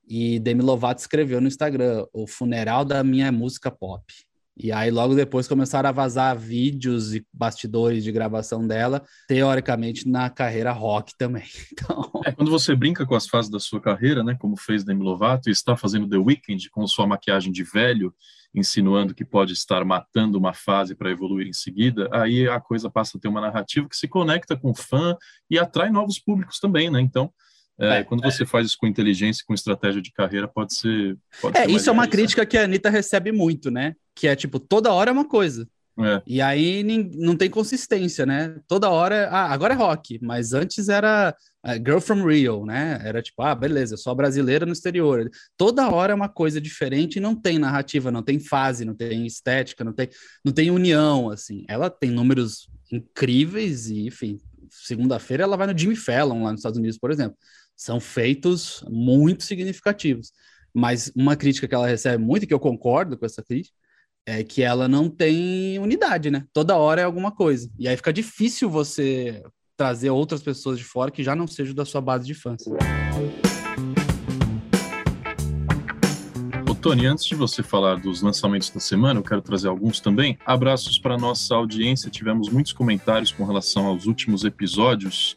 e 0.08 0.40
Demi 0.40 0.62
Lovato 0.62 1.02
escreveu 1.02 1.42
no 1.42 1.48
Instagram, 1.48 2.06
o 2.14 2.26
funeral 2.28 2.86
da 2.86 3.04
minha 3.04 3.32
música 3.32 3.70
pop. 3.70 4.04
E 4.58 4.72
aí, 4.72 4.90
logo 4.90 5.14
depois, 5.16 5.48
começaram 5.50 5.90
a 5.90 5.92
vazar 5.92 6.38
vídeos 6.38 7.14
e 7.14 7.26
bastidores 7.34 8.04
de 8.04 8.12
gravação 8.12 8.66
dela, 8.66 9.04
teoricamente 9.28 10.08
na 10.08 10.30
carreira 10.30 10.72
rock 10.72 11.14
também. 11.18 11.44
Então... 11.76 12.10
É, 12.26 12.32
quando 12.32 12.50
você 12.50 12.74
brinca 12.74 13.06
com 13.06 13.16
as 13.16 13.28
fases 13.28 13.52
da 13.52 13.60
sua 13.60 13.82
carreira, 13.82 14.24
né, 14.24 14.36
como 14.40 14.56
fez 14.56 14.84
Demi 14.84 15.04
Lovato, 15.04 15.50
e 15.50 15.52
está 15.52 15.76
fazendo 15.76 16.08
The 16.08 16.18
Weeknd 16.18 16.70
com 16.70 16.88
sua 16.88 17.06
maquiagem 17.06 17.52
de 17.52 17.64
velho, 17.64 18.14
insinuando 18.54 19.14
que 19.14 19.26
pode 19.26 19.52
estar 19.52 19.84
matando 19.84 20.38
uma 20.38 20.54
fase 20.54 20.96
para 20.96 21.12
evoluir 21.12 21.48
em 21.48 21.54
seguida, 21.54 22.08
aí 22.14 22.48
a 22.48 22.60
coisa 22.60 22.90
passa 22.90 23.18
a 23.18 23.22
ter 23.22 23.28
uma 23.28 23.42
narrativa 23.42 23.90
que 23.90 23.98
se 23.98 24.08
conecta 24.08 24.56
com 24.56 24.72
o 24.72 24.76
fã 24.76 25.18
e 25.50 25.60
atrai 25.60 25.90
novos 25.90 26.18
públicos 26.18 26.60
também, 26.60 26.90
né? 26.90 27.02
Então, 27.02 27.32
é, 27.78 27.98
é, 27.98 28.04
quando 28.04 28.24
você 28.24 28.44
é. 28.44 28.46
faz 28.46 28.68
isso 28.68 28.78
com 28.80 28.88
inteligência, 28.88 29.44
com 29.46 29.54
estratégia 29.54 30.02
de 30.02 30.12
carreira, 30.12 30.48
pode 30.48 30.74
ser. 30.74 31.18
Pode 31.42 31.58
é, 31.58 31.66
ser 31.66 31.72
isso 31.72 31.90
é 31.90 31.94
uma 31.94 32.08
crítica 32.08 32.46
que 32.46 32.58
a 32.58 32.64
Anitta 32.64 32.90
recebe 32.90 33.34
muito, 33.34 33.70
né? 33.70 33.96
Que 34.16 34.28
é 34.28 34.36
tipo, 34.36 34.60
toda 34.60 34.94
hora 34.94 35.10
é 35.10 35.14
uma 35.14 35.28
coisa. 35.28 35.68
É. 35.98 36.22
E 36.28 36.42
aí 36.42 36.84
não 37.16 37.38
tem 37.38 37.50
consistência, 37.50 38.26
né? 38.26 38.60
Toda 38.68 38.90
hora, 38.90 39.30
ah, 39.30 39.54
agora 39.54 39.74
é 39.74 39.78
rock, 39.78 40.20
mas 40.22 40.52
antes 40.52 40.90
era 40.90 41.34
uh, 41.66 41.74
Girl 41.76 42.00
from 42.00 42.26
Rio, 42.28 42.66
né? 42.66 43.00
Era 43.02 43.22
tipo, 43.22 43.42
ah, 43.42 43.56
beleza, 43.56 43.96
só 43.96 44.14
brasileira 44.14 44.66
no 44.66 44.74
exterior. 44.74 45.30
Toda 45.56 45.90
hora 45.90 46.12
é 46.12 46.16
uma 46.16 46.28
coisa 46.28 46.60
diferente 46.60 47.16
e 47.16 47.22
não 47.22 47.34
tem 47.34 47.58
narrativa, 47.58 48.12
não 48.12 48.22
tem 48.22 48.40
fase, 48.40 48.84
não 48.84 48.94
tem 48.94 49.26
estética, 49.26 49.86
não 49.86 49.94
tem, 49.94 50.10
não 50.44 50.52
tem 50.52 50.70
união, 50.70 51.30
assim. 51.30 51.64
Ela 51.70 51.90
tem 51.90 52.12
números 52.12 52.70
incríveis 52.92 53.88
e, 53.90 54.06
enfim, 54.06 54.38
segunda-feira 54.70 55.44
ela 55.44 55.56
vai 55.56 55.68
no 55.68 55.78
Jimmy 55.78 55.96
Fallon 55.96 56.44
lá 56.44 56.52
nos 56.52 56.60
Estados 56.60 56.78
Unidos, 56.78 56.98
por 56.98 57.10
exemplo. 57.10 57.38
São 57.74 58.02
feitos 58.02 58.84
muito 58.90 59.46
significativos. 59.46 60.34
Mas 60.74 61.10
uma 61.16 61.38
crítica 61.38 61.70
que 61.70 61.76
ela 61.76 61.88
recebe 61.88 62.22
muito, 62.22 62.44
e 62.44 62.48
que 62.48 62.54
eu 62.54 62.60
concordo 62.60 63.18
com 63.18 63.26
essa 63.26 63.42
crítica, 63.42 63.74
é 64.26 64.44
que 64.44 64.64
ela 64.64 64.88
não 64.88 65.10
tem 65.10 65.78
unidade, 65.80 66.32
né? 66.32 66.46
Toda 66.52 66.76
hora 66.76 67.02
é 67.02 67.04
alguma 67.04 67.32
coisa. 67.32 67.70
E 67.78 67.88
aí 67.88 67.96
fica 67.96 68.12
difícil 68.12 68.70
você 68.70 69.44
trazer 69.78 70.10
outras 70.10 70.42
pessoas 70.42 70.78
de 70.78 70.84
fora 70.84 71.12
que 71.12 71.24
já 71.24 71.36
não 71.36 71.48
sejam 71.48 71.76
da 71.76 71.86
sua 71.86 72.02
base 72.02 72.26
de 72.26 72.34
fãs. 72.34 72.64
Tony, 76.82 77.08
antes 77.08 77.26
de 77.26 77.34
você 77.34 77.64
falar 77.64 77.96
dos 77.96 78.22
lançamentos 78.22 78.70
da 78.70 78.80
semana, 78.80 79.20
eu 79.20 79.24
quero 79.24 79.42
trazer 79.42 79.68
alguns 79.68 80.00
também. 80.00 80.38
Abraços 80.46 81.00
para 81.00 81.18
nossa 81.18 81.56
audiência. 81.56 82.12
Tivemos 82.12 82.48
muitos 82.48 82.74
comentários 82.74 83.32
com 83.32 83.44
relação 83.44 83.88
aos 83.88 84.06
últimos 84.06 84.44
episódios 84.44 85.36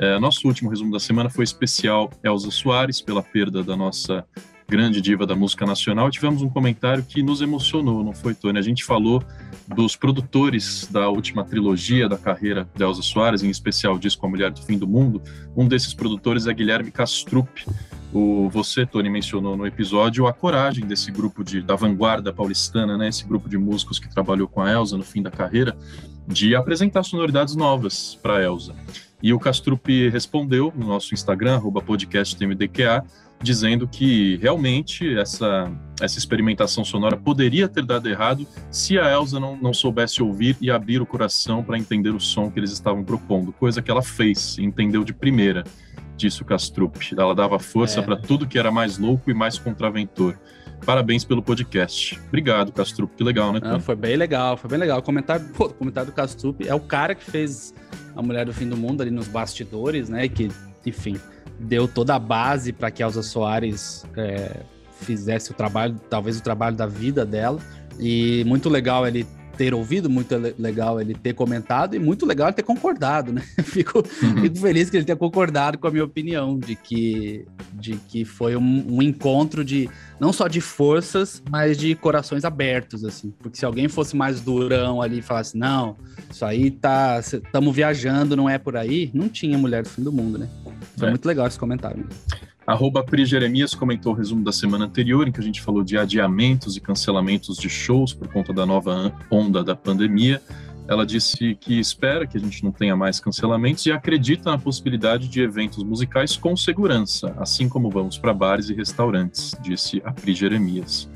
é, 0.00 0.18
nosso 0.18 0.48
último 0.48 0.70
resumo 0.70 0.90
da 0.90 0.98
semana 0.98 1.28
foi 1.28 1.44
especial 1.44 2.10
Elza 2.24 2.50
Soares, 2.50 3.02
pela 3.02 3.22
perda 3.22 3.62
da 3.62 3.76
nossa 3.76 4.24
grande 4.70 5.00
diva 5.00 5.26
da 5.26 5.34
música 5.34 5.66
nacional. 5.66 6.08
Tivemos 6.10 6.42
um 6.42 6.48
comentário 6.48 7.02
que 7.02 7.24
nos 7.24 7.42
emocionou, 7.42 8.04
não 8.04 8.12
foi, 8.12 8.34
Tony? 8.34 8.56
A 8.56 8.62
gente 8.62 8.84
falou 8.84 9.20
dos 9.66 9.96
produtores 9.96 10.86
da 10.88 11.08
última 11.08 11.44
trilogia 11.44 12.08
da 12.08 12.16
carreira 12.16 12.68
de 12.72 12.84
Elza 12.84 13.02
Soares, 13.02 13.42
em 13.42 13.50
especial 13.50 13.96
o 13.96 13.98
disco 13.98 14.24
A 14.24 14.30
Mulher 14.30 14.52
do 14.52 14.62
Fim 14.62 14.78
do 14.78 14.86
Mundo. 14.86 15.20
Um 15.56 15.66
desses 15.66 15.92
produtores 15.92 16.46
é 16.46 16.54
Guilherme 16.54 16.92
Castrup. 16.92 17.66
O, 18.12 18.48
você, 18.48 18.86
Tony, 18.86 19.10
mencionou 19.10 19.56
no 19.56 19.66
episódio 19.66 20.28
a 20.28 20.32
coragem 20.32 20.86
desse 20.86 21.10
grupo 21.10 21.42
de, 21.42 21.60
da 21.60 21.74
vanguarda 21.74 22.32
paulistana, 22.32 22.96
né? 22.96 23.08
esse 23.08 23.26
grupo 23.26 23.48
de 23.48 23.58
músicos 23.58 23.98
que 23.98 24.08
trabalhou 24.08 24.46
com 24.46 24.62
a 24.62 24.70
Elza 24.70 24.96
no 24.96 25.04
fim 25.04 25.20
da 25.20 25.32
carreira, 25.32 25.76
de 26.28 26.54
apresentar 26.54 27.02
sonoridades 27.02 27.56
novas 27.56 28.16
para 28.22 28.36
a 28.36 28.42
Elza. 28.42 28.74
E 29.22 29.32
o 29.32 29.38
Castrup 29.38 29.86
respondeu 30.10 30.72
no 30.74 30.86
nosso 30.86 31.12
Instagram, 31.14 31.60
podcastmdqa, 31.60 33.04
dizendo 33.42 33.88
que 33.88 34.36
realmente 34.36 35.16
essa, 35.18 35.70
essa 36.00 36.18
experimentação 36.18 36.84
sonora 36.84 37.16
poderia 37.16 37.68
ter 37.68 37.84
dado 37.84 38.08
errado 38.08 38.46
se 38.70 38.98
a 38.98 39.10
Elsa 39.10 39.40
não, 39.40 39.56
não 39.56 39.72
soubesse 39.72 40.22
ouvir 40.22 40.56
e 40.60 40.70
abrir 40.70 41.00
o 41.00 41.06
coração 41.06 41.62
para 41.62 41.78
entender 41.78 42.10
o 42.10 42.20
som 42.20 42.50
que 42.50 42.60
eles 42.60 42.70
estavam 42.70 43.02
propondo, 43.02 43.52
coisa 43.52 43.80
que 43.80 43.90
ela 43.90 44.02
fez 44.02 44.58
entendeu 44.58 45.02
de 45.04 45.14
primeira, 45.14 45.64
disse 46.16 46.42
o 46.42 46.44
Castrup. 46.44 46.96
Ela 47.16 47.34
dava 47.34 47.58
força 47.58 48.00
é. 48.00 48.02
para 48.02 48.16
tudo 48.16 48.46
que 48.46 48.58
era 48.58 48.70
mais 48.70 48.98
louco 48.98 49.30
e 49.30 49.34
mais 49.34 49.58
contraventor. 49.58 50.36
Parabéns 50.84 51.24
pelo 51.24 51.42
podcast. 51.42 52.18
Obrigado, 52.28 52.72
Castrup. 52.72 53.14
Que 53.16 53.22
legal, 53.22 53.52
né? 53.52 53.60
Não, 53.62 53.80
foi 53.80 53.94
bem 53.94 54.16
legal, 54.16 54.56
foi 54.56 54.70
bem 54.70 54.78
legal. 54.78 54.98
O 54.98 55.02
comentário, 55.02 55.46
pô, 55.54 55.66
o 55.66 55.74
comentário 55.74 56.10
do 56.10 56.14
Castrup 56.14 56.60
é 56.66 56.74
o 56.74 56.80
cara 56.80 57.14
que 57.14 57.30
fez 57.30 57.74
a 58.16 58.22
Mulher 58.22 58.46
do 58.46 58.52
Fim 58.52 58.68
do 58.68 58.76
Mundo 58.76 59.02
ali 59.02 59.10
nos 59.10 59.28
bastidores, 59.28 60.08
né? 60.08 60.28
Que, 60.28 60.50
enfim, 60.84 61.18
deu 61.58 61.86
toda 61.86 62.14
a 62.14 62.18
base 62.18 62.72
para 62.72 62.90
que 62.90 63.02
a 63.02 63.06
Elza 63.06 63.22
Soares 63.22 64.04
é, 64.16 64.60
fizesse 65.00 65.50
o 65.50 65.54
trabalho, 65.54 66.00
talvez 66.08 66.38
o 66.38 66.42
trabalho 66.42 66.76
da 66.76 66.86
vida 66.86 67.24
dela. 67.24 67.60
E 67.98 68.42
muito 68.46 68.68
legal 68.68 69.06
ele 69.06 69.26
ter 69.56 69.74
ouvido, 69.74 70.08
muito 70.08 70.34
legal 70.58 71.00
ele 71.00 71.14
ter 71.14 71.34
comentado 71.34 71.94
e 71.94 71.98
muito 71.98 72.24
legal 72.26 72.48
ele 72.48 72.56
ter 72.56 72.62
concordado, 72.62 73.32
né? 73.32 73.42
Fico, 73.64 73.98
uhum. 73.98 74.42
fico 74.42 74.58
feliz 74.58 74.90
que 74.90 74.96
ele 74.96 75.04
tenha 75.04 75.16
concordado 75.16 75.78
com 75.78 75.86
a 75.86 75.90
minha 75.90 76.04
opinião 76.04 76.58
de 76.58 76.74
que, 76.74 77.46
de 77.72 77.96
que 78.08 78.24
foi 78.24 78.56
um, 78.56 78.96
um, 78.96 79.02
encontro 79.02 79.64
de 79.64 79.88
não 80.18 80.32
só 80.32 80.48
de 80.48 80.60
forças, 80.60 81.42
mas 81.48 81.78
de 81.78 81.94
corações 81.94 82.44
abertos, 82.44 83.04
assim. 83.04 83.32
Porque 83.38 83.58
se 83.58 83.64
alguém 83.64 83.88
fosse 83.88 84.16
mais 84.16 84.40
durão 84.40 85.00
ali 85.00 85.18
e 85.18 85.22
falasse, 85.22 85.56
não, 85.56 85.96
isso 86.30 86.44
aí 86.44 86.70
tá. 86.70 87.20
Estamos 87.20 87.74
viajando, 87.74 88.36
não 88.36 88.48
é 88.48 88.58
por 88.58 88.76
aí, 88.76 89.10
não 89.14 89.28
tinha 89.28 89.56
mulher 89.56 89.82
do 89.82 89.88
fim 89.88 90.02
do 90.02 90.12
mundo, 90.12 90.38
né? 90.38 90.48
Foi 90.96 91.08
é. 91.08 91.10
muito 91.10 91.26
legal 91.26 91.46
esse 91.46 91.58
comentário. 91.58 92.06
Arroba 92.70 93.02
Pri 93.02 93.26
Jeremias 93.26 93.74
comentou 93.74 94.12
o 94.12 94.16
resumo 94.16 94.44
da 94.44 94.52
semana 94.52 94.84
anterior, 94.84 95.26
em 95.26 95.32
que 95.32 95.40
a 95.40 95.42
gente 95.42 95.60
falou 95.60 95.82
de 95.82 95.98
adiamentos 95.98 96.76
e 96.76 96.80
cancelamentos 96.80 97.56
de 97.56 97.68
shows 97.68 98.14
por 98.14 98.28
conta 98.28 98.52
da 98.52 98.64
nova 98.64 99.12
onda 99.28 99.64
da 99.64 99.74
pandemia. 99.74 100.40
Ela 100.86 101.04
disse 101.04 101.56
que 101.56 101.80
espera 101.80 102.28
que 102.28 102.36
a 102.36 102.40
gente 102.40 102.62
não 102.62 102.70
tenha 102.70 102.94
mais 102.94 103.18
cancelamentos 103.18 103.84
e 103.86 103.90
acredita 103.90 104.52
na 104.52 104.56
possibilidade 104.56 105.26
de 105.26 105.40
eventos 105.40 105.82
musicais 105.82 106.36
com 106.36 106.56
segurança, 106.56 107.34
assim 107.38 107.68
como 107.68 107.90
vamos 107.90 108.18
para 108.18 108.32
bares 108.32 108.70
e 108.70 108.74
restaurantes, 108.74 109.52
disse 109.60 110.00
a 110.04 110.12
Pri 110.12 110.32
Jeremias. 110.32 111.10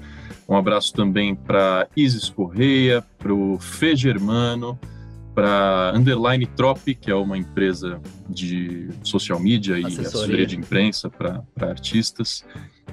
Um 0.48 0.56
abraço 0.56 0.92
também 0.92 1.36
para 1.36 1.86
Isis 1.96 2.28
Correia, 2.28 3.00
para 3.16 3.32
o 3.32 3.60
Fê 3.60 3.94
Germano, 3.94 4.76
para 5.34 5.92
Underline 5.94 6.46
Trop, 6.46 6.80
que 6.94 7.10
é 7.10 7.14
uma 7.14 7.36
empresa 7.36 8.00
de 8.28 8.88
social 9.02 9.40
media 9.40 9.78
e 9.78 9.84
assessoria 9.84 10.46
de 10.46 10.56
imprensa 10.56 11.10
para 11.10 11.42
artistas. 11.60 12.44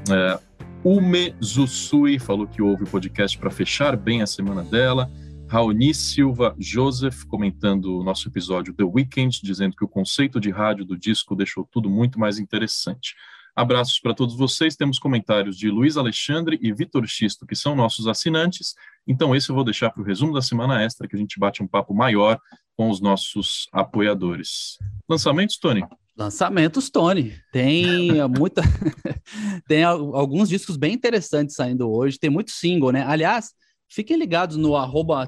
É, 0.10 0.40
Ume 0.84 1.36
Zusui 1.44 2.18
falou 2.18 2.48
que 2.48 2.62
houve 2.62 2.84
o 2.84 2.88
podcast 2.88 3.38
para 3.38 3.52
fechar 3.52 3.96
bem 3.96 4.22
a 4.22 4.28
semana 4.28 4.64
dela. 4.64 5.10
Raoni 5.48 5.94
Silva 5.94 6.56
Joseph 6.58 7.24
comentando 7.26 8.00
o 8.00 8.04
nosso 8.04 8.28
episódio 8.30 8.74
The 8.74 8.86
Weekend, 8.86 9.42
dizendo 9.44 9.76
que 9.76 9.84
o 9.84 9.88
conceito 9.88 10.40
de 10.40 10.50
rádio 10.50 10.86
do 10.86 10.98
disco 10.98 11.36
deixou 11.36 11.68
tudo 11.70 11.90
muito 11.90 12.18
mais 12.18 12.40
interessante. 12.40 13.16
Abraços 13.56 14.00
para 14.00 14.14
todos 14.14 14.36
vocês. 14.36 14.76
Temos 14.76 14.98
comentários 14.98 15.58
de 15.58 15.70
Luiz 15.70 15.98
Alexandre 15.98 16.58
e 16.62 16.74
Vitor 16.74 17.06
Xisto, 17.06 17.46
que 17.46 17.56
são 17.56 17.76
nossos 17.76 18.08
assinantes. 18.08 18.74
Então, 19.06 19.36
esse 19.36 19.50
eu 19.50 19.56
vou 19.56 19.64
deixar 19.64 19.90
para 19.90 20.02
o 20.02 20.06
resumo 20.06 20.34
da 20.34 20.42
semana 20.42 20.82
extra, 20.82 21.08
que 21.08 21.16
a 21.16 21.20
gente 21.20 21.40
bate 21.40 21.62
um 21.62 21.68
papo 21.68 21.94
maior 21.94 22.40
com 22.78 22.90
os 22.90 23.02
nossos 23.02 23.68
apoiadores. 23.72 24.78
Lançamentos, 25.08 25.58
Tony? 25.58 25.84
Lançamentos, 26.18 26.90
Tony. 26.90 27.34
Tem 27.52 28.10
muita. 28.38 28.62
tem 29.68 29.84
alguns 29.84 30.48
discos 30.48 30.78
bem 30.78 30.94
interessantes 30.94 31.56
saindo 31.56 31.92
hoje. 31.92 32.20
Tem 32.20 32.30
muito 32.30 32.52
single, 32.52 32.92
né? 32.92 33.04
Aliás, 33.06 33.52
fiquem 33.90 34.18
ligados 34.18 34.56
no 34.56 34.74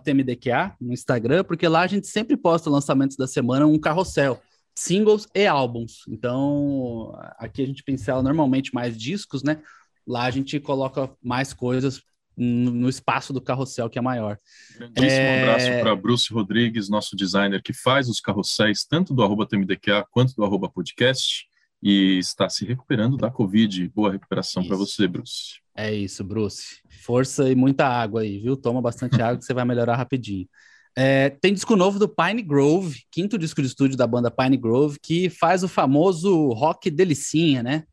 TMDQA, 0.04 0.76
no 0.80 0.94
Instagram, 0.94 1.44
porque 1.44 1.68
lá 1.68 1.82
a 1.82 1.88
gente 1.88 2.08
sempre 2.08 2.38
posta 2.38 2.70
lançamentos 2.70 3.18
da 3.18 3.28
semana, 3.28 3.68
um 3.68 3.80
carrossel. 3.80 4.42
Singles 4.76 5.28
e 5.34 5.46
álbuns. 5.46 6.04
Então, 6.08 7.14
aqui 7.38 7.62
a 7.62 7.66
gente 7.66 7.84
pincela 7.84 8.24
normalmente 8.24 8.74
mais 8.74 8.98
discos, 8.98 9.44
né? 9.44 9.62
Lá 10.06 10.24
a 10.24 10.32
gente 10.32 10.60
coloca 10.60 11.10
mais 11.22 11.54
coisas 11.54 12.02
no 12.36 12.90
espaço 12.90 13.32
do 13.32 13.40
carrossel 13.40 13.90
que 13.90 14.00
é 14.00 14.02
maior. 14.02 14.38
Grandíssimo 14.76 15.22
é... 15.22 15.44
abraço 15.44 15.82
para 15.82 15.96
Bruce 15.96 16.34
Rodrigues, 16.34 16.90
nosso 16.90 17.16
designer 17.16 17.62
que 17.62 17.74
faz 17.74 18.10
os 18.10 18.20
carrosséis 18.20 18.84
tanto 18.84 19.14
do 19.14 19.24
arroba 19.24 19.46
TMDQA 19.46 20.06
quanto 20.10 20.36
do 20.36 20.44
arroba 20.44 20.68
podcast 20.68 21.48
e 21.82 22.18
está 22.18 22.50
se 22.50 22.66
recuperando 22.66 23.18
da 23.18 23.30
Covid. 23.30 23.88
Boa 23.90 24.12
recuperação 24.12 24.66
para 24.66 24.76
você, 24.76 25.08
Bruce. 25.08 25.60
É 25.76 25.94
isso, 25.94 26.24
Bruce. 26.24 26.82
Força 27.04 27.50
e 27.50 27.56
muita 27.56 27.88
água 27.88 28.22
aí, 28.22 28.40
viu? 28.40 28.56
Toma 28.56 28.82
bastante 28.82 29.22
água 29.22 29.38
que 29.38 29.46
você 29.46 29.54
vai 29.54 29.66
melhorar 29.66 29.98
rapidinho. 29.98 30.48
É, 30.96 31.30
tem 31.30 31.54
disco 31.54 31.76
novo 31.76 31.98
do 31.98 32.08
Pine 32.08 32.42
Grove, 32.42 33.02
quinto 33.12 33.38
disco 33.38 33.62
de 33.62 33.68
estúdio 33.68 33.98
da 33.98 34.06
banda 34.06 34.30
Pine 34.30 34.58
Grove, 34.58 35.00
que 35.02 35.30
faz 35.30 35.64
o 35.64 35.68
famoso 35.68 36.50
rock 36.50 36.90
delicinha, 36.92 37.64
né? 37.64 37.84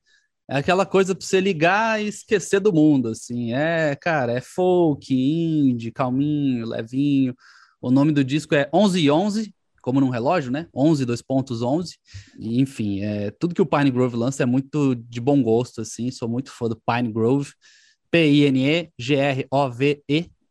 É 0.49 0.57
aquela 0.57 0.85
coisa 0.85 1.15
para 1.15 1.25
você 1.25 1.41
ligar 1.41 2.03
e 2.03 2.09
esquecer 2.09 2.59
do 2.61 2.73
mundo, 2.73 3.09
assim. 3.09 3.55
É, 3.55 3.95
cara, 3.95 4.33
é 4.33 4.41
folk, 4.41 5.15
indie, 5.15 5.93
calminho, 5.93 6.67
levinho. 6.67 7.35
O 7.81 7.91
nome 7.91 8.13
do 8.13 8.25
disco 8.25 8.55
é 8.55 8.69
11 8.75 9.01
e 9.01 9.11
11, 9.11 9.55
como 9.81 10.01
num 10.01 10.11
relógio, 10.11 10.51
né? 10.51 10.67
11, 10.75 11.07
dois 11.07 11.23
pontos 11.23 11.63
11. 11.63 11.97
E, 12.39 12.61
enfim, 12.61 13.01
é, 13.01 13.31
tudo 13.31 13.55
que 13.55 13.63
o 13.63 13.67
Pine 13.67 13.93
Grove 13.93 14.17
lança 14.17 14.43
é 14.43 14.47
muito 14.47 14.95
de 14.95 15.21
bom 15.21 15.41
gosto, 15.43 15.81
assim. 15.81 16.11
Sou 16.11 16.29
muito 16.29 16.51
fã 16.51 16.69
do 16.69 16.77
Pine 16.85 17.13
Grove. 17.13 17.53
P-I-N-E-G-R-O-V-E. 18.11 18.91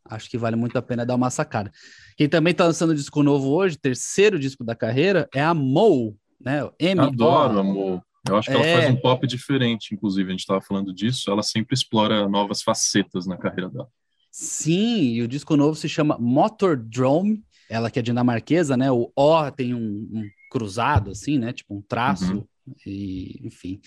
Acho 0.10 0.30
que 0.30 0.38
vale 0.38 0.56
muito 0.56 0.78
a 0.78 0.82
pena 0.82 1.06
dar 1.06 1.16
uma 1.16 1.30
sacada. 1.30 1.72
Quem 2.18 2.28
também 2.28 2.52
está 2.52 2.66
lançando 2.66 2.96
disco 2.96 3.22
novo 3.22 3.50
hoje, 3.50 3.78
terceiro 3.78 4.40
disco 4.40 4.64
da 4.64 4.76
carreira, 4.76 5.30
é 5.34 5.42
a 5.42 5.54
Mo, 5.54 6.18
né? 6.42 6.68
M 6.80 7.02
Adoro 7.02 7.60
a 7.60 7.64
Mo. 7.64 8.04
Eu 8.28 8.38
acho 8.38 8.50
que 8.50 8.58
é... 8.58 8.60
ela 8.60 8.82
faz 8.82 8.86
é. 8.86 8.98
um 8.98 9.02
pop 9.02 9.28
diferente, 9.28 9.94
inclusive, 9.94 10.28
a 10.28 10.32
gente 10.32 10.42
estava 10.42 10.62
falando 10.62 10.94
disso, 10.94 11.30
ela 11.32 11.44
sempre 11.44 11.74
explora 11.74 12.28
novas 12.28 12.62
facetas 12.62 13.26
na 13.26 13.38
carreira 13.38 13.70
dela. 13.70 13.88
Sim, 14.32 15.14
e 15.14 15.22
o 15.22 15.28
disco 15.28 15.56
novo 15.56 15.76
se 15.76 15.90
chama 15.90 16.18
Motordrome, 16.20 17.44
ela 17.70 17.90
que 17.90 18.00
é 18.00 18.02
dinamarquesa, 18.02 18.76
né? 18.76 18.92
O 18.92 19.12
O 19.16 19.52
tem 19.52 19.74
um, 19.74 20.10
um 20.12 20.30
cruzado, 20.52 21.12
assim, 21.12 21.38
né? 21.38 21.54
Tipo 21.54 21.76
um 21.76 21.82
traço, 21.82 22.36
uhum. 22.36 22.46
e 22.86 23.40
enfim. 23.44 23.80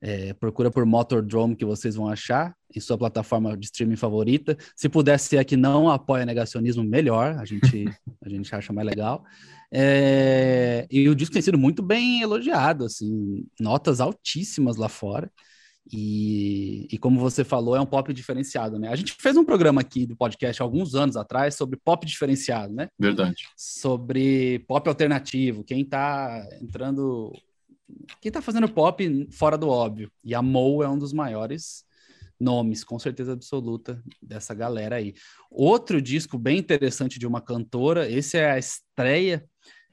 É, 0.00 0.34
procura 0.34 0.70
por 0.70 0.84
Motordrome 0.84 1.56
que 1.56 1.64
vocês 1.64 1.94
vão 1.96 2.08
achar 2.08 2.54
em 2.74 2.80
sua 2.80 2.98
plataforma 2.98 3.56
de 3.56 3.66
streaming 3.66 3.96
favorita. 3.96 4.56
Se 4.76 4.88
puder 4.88 5.18
ser 5.18 5.38
a 5.38 5.44
que 5.44 5.56
não 5.56 5.88
apoia 5.88 6.26
negacionismo, 6.26 6.84
melhor, 6.84 7.38
a 7.38 7.44
gente, 7.44 7.84
a 8.22 8.28
gente 8.28 8.54
acha 8.54 8.72
mais 8.72 8.86
legal. 8.86 9.24
É, 9.72 10.86
e 10.90 11.08
o 11.08 11.14
disco 11.14 11.32
tem 11.32 11.42
sido 11.42 11.58
muito 11.58 11.82
bem 11.82 12.20
elogiado, 12.20 12.84
assim, 12.84 13.46
notas 13.58 14.00
altíssimas 14.00 14.76
lá 14.76 14.88
fora. 14.88 15.30
E, 15.92 16.88
e, 16.90 16.98
como 16.98 17.20
você 17.20 17.44
falou, 17.44 17.76
é 17.76 17.80
um 17.80 17.86
pop 17.86 18.12
diferenciado, 18.12 18.78
né? 18.78 18.88
A 18.88 18.96
gente 18.96 19.14
fez 19.20 19.36
um 19.36 19.44
programa 19.44 19.82
aqui 19.82 20.06
do 20.06 20.16
podcast 20.16 20.62
alguns 20.62 20.94
anos 20.94 21.16
atrás 21.16 21.56
sobre 21.56 21.78
pop 21.78 22.06
diferenciado, 22.06 22.72
né? 22.72 22.88
Verdade. 22.98 23.44
Sobre 23.54 24.60
pop 24.60 24.88
alternativo, 24.88 25.62
quem 25.62 25.84
tá 25.84 26.42
entrando. 26.62 27.32
Quem 28.20 28.30
tá 28.30 28.42
fazendo 28.42 28.68
pop 28.68 29.28
fora 29.30 29.56
do 29.56 29.68
óbvio. 29.68 30.10
E 30.22 30.34
a 30.34 30.42
Mo 30.42 30.82
é 30.82 30.88
um 30.88 30.98
dos 30.98 31.12
maiores 31.12 31.84
nomes, 32.38 32.84
com 32.84 32.98
certeza 32.98 33.32
absoluta, 33.32 34.02
dessa 34.20 34.54
galera 34.54 34.96
aí. 34.96 35.14
Outro 35.50 36.00
disco 36.00 36.38
bem 36.38 36.58
interessante 36.58 37.18
de 37.18 37.26
uma 37.26 37.40
cantora, 37.40 38.08
esse 38.10 38.36
é 38.36 38.50
a 38.50 38.58
estreia 38.58 39.44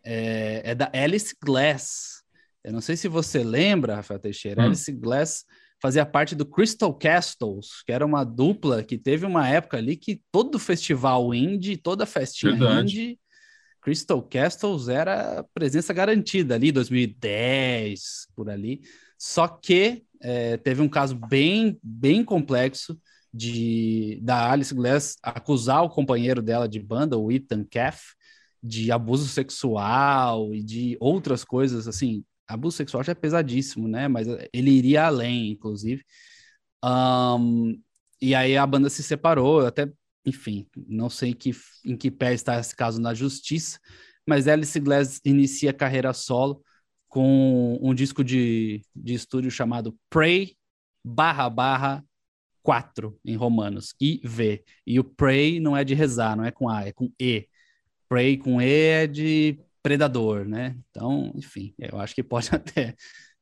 é, 0.04 0.62
é 0.66 0.76
da 0.76 0.90
Alice 0.94 1.36
Glass. 1.42 2.24
Eu 2.64 2.74
não 2.74 2.82
sei 2.82 2.96
se 2.96 3.08
você 3.08 3.44
lembra, 3.44 3.96
Rafael 3.96 4.20
Teixeira, 4.20 4.62
hum. 4.62 4.66
Alice 4.66 4.92
Glass 4.92 5.46
fazia 5.82 6.06
parte 6.06 6.36
do 6.36 6.46
Crystal 6.46 6.94
Castles, 6.94 7.82
que 7.86 7.92
era 7.92 8.06
uma 8.06 8.24
dupla 8.24 8.84
que 8.84 8.98
teve 8.98 9.26
uma 9.26 9.48
época 9.48 9.78
ali 9.78 9.96
que 9.98 10.22
todo 10.32 10.60
festival 10.60 11.34
indie, 11.34 11.76
toda 11.76 12.06
festinha 12.06 12.52
Verdade. 12.52 12.82
indie, 12.82 13.20
Crystal 13.82 14.22
Castles 14.22 14.88
era 14.88 15.44
presença 15.54 15.94
garantida 15.94 16.56
ali, 16.56 16.72
2010, 16.72 18.28
por 18.36 18.50
ali. 18.50 18.82
Só 19.18 19.48
que 19.48 20.04
é, 20.22 20.58
teve 20.58 20.82
um 20.82 20.90
caso 20.90 21.16
bem, 21.16 21.80
bem 21.84 22.24
complexo 22.24 23.00
de 23.34 24.20
da 24.22 24.52
Alice 24.52 24.74
Glass 24.74 25.18
acusar 25.24 25.84
o 25.84 25.90
companheiro 25.90 26.42
dela 26.42 26.68
de 26.68 26.80
banda, 26.80 27.18
o 27.18 27.32
Ethan 27.32 27.64
Caff, 27.64 28.14
de 28.62 28.92
abuso 28.92 29.28
sexual 29.28 30.54
e 30.54 30.62
de 30.62 30.98
outras 31.00 31.44
coisas, 31.44 31.88
assim, 31.88 32.24
abuso 32.48 32.78
sexual 32.78 33.04
já 33.04 33.14
é 33.14 33.16
pesadíssimo, 33.16 33.88
né? 33.88 34.08
Mas 34.08 34.28
ele 34.54 34.72
iria 34.72 35.06
além, 35.06 35.52
inclusive. 35.52 36.04
Um, 36.84 37.80
e 38.22 38.36
aí 38.36 38.58
a 38.58 38.66
banda 38.68 38.90
se 38.90 39.02
separou, 39.04 39.66
até, 39.66 39.92
enfim, 40.26 40.68
não 40.88 41.10
sei 41.10 41.34
que, 41.34 41.52
em 41.86 41.98
que 41.98 42.12
pé 42.12 42.34
está 42.34 42.60
esse 42.60 42.76
caso 42.76 43.02
na 43.02 43.14
justiça, 43.14 43.80
mas 44.28 44.48
Alice 44.48 44.80
Glass 44.80 45.20
inicia 45.26 45.74
carreira 45.74 46.14
solo 46.14 46.64
com 47.08 47.78
um 47.82 47.94
disco 47.94 48.24
de, 48.24 48.82
de 48.96 49.14
estúdio 49.14 49.52
chamado 49.52 49.98
Pray 50.10 50.56
barra 51.04 51.50
barra 51.50 52.06
4 52.64 53.20
em 53.26 53.36
romanos, 53.36 53.94
IV. 54.00 54.64
E 54.86 55.00
o 55.00 55.04
pray 55.04 55.60
não 55.60 55.76
é 55.76 55.84
de 55.84 55.94
rezar, 55.94 56.36
não 56.36 56.46
é 56.46 56.52
com 56.52 56.70
A, 56.70 56.86
é 56.88 56.92
com 56.92 57.12
E. 57.20 57.48
Prey 58.08 58.38
com 58.38 58.62
E 58.62 58.66
é 58.68 59.08
de 59.08 59.60
predador, 59.82 60.46
né? 60.46 60.78
Então, 60.90 61.32
enfim, 61.36 61.74
eu 61.78 62.00
acho 62.00 62.14
que 62.14 62.24
pode 62.24 62.50
até 62.54 62.96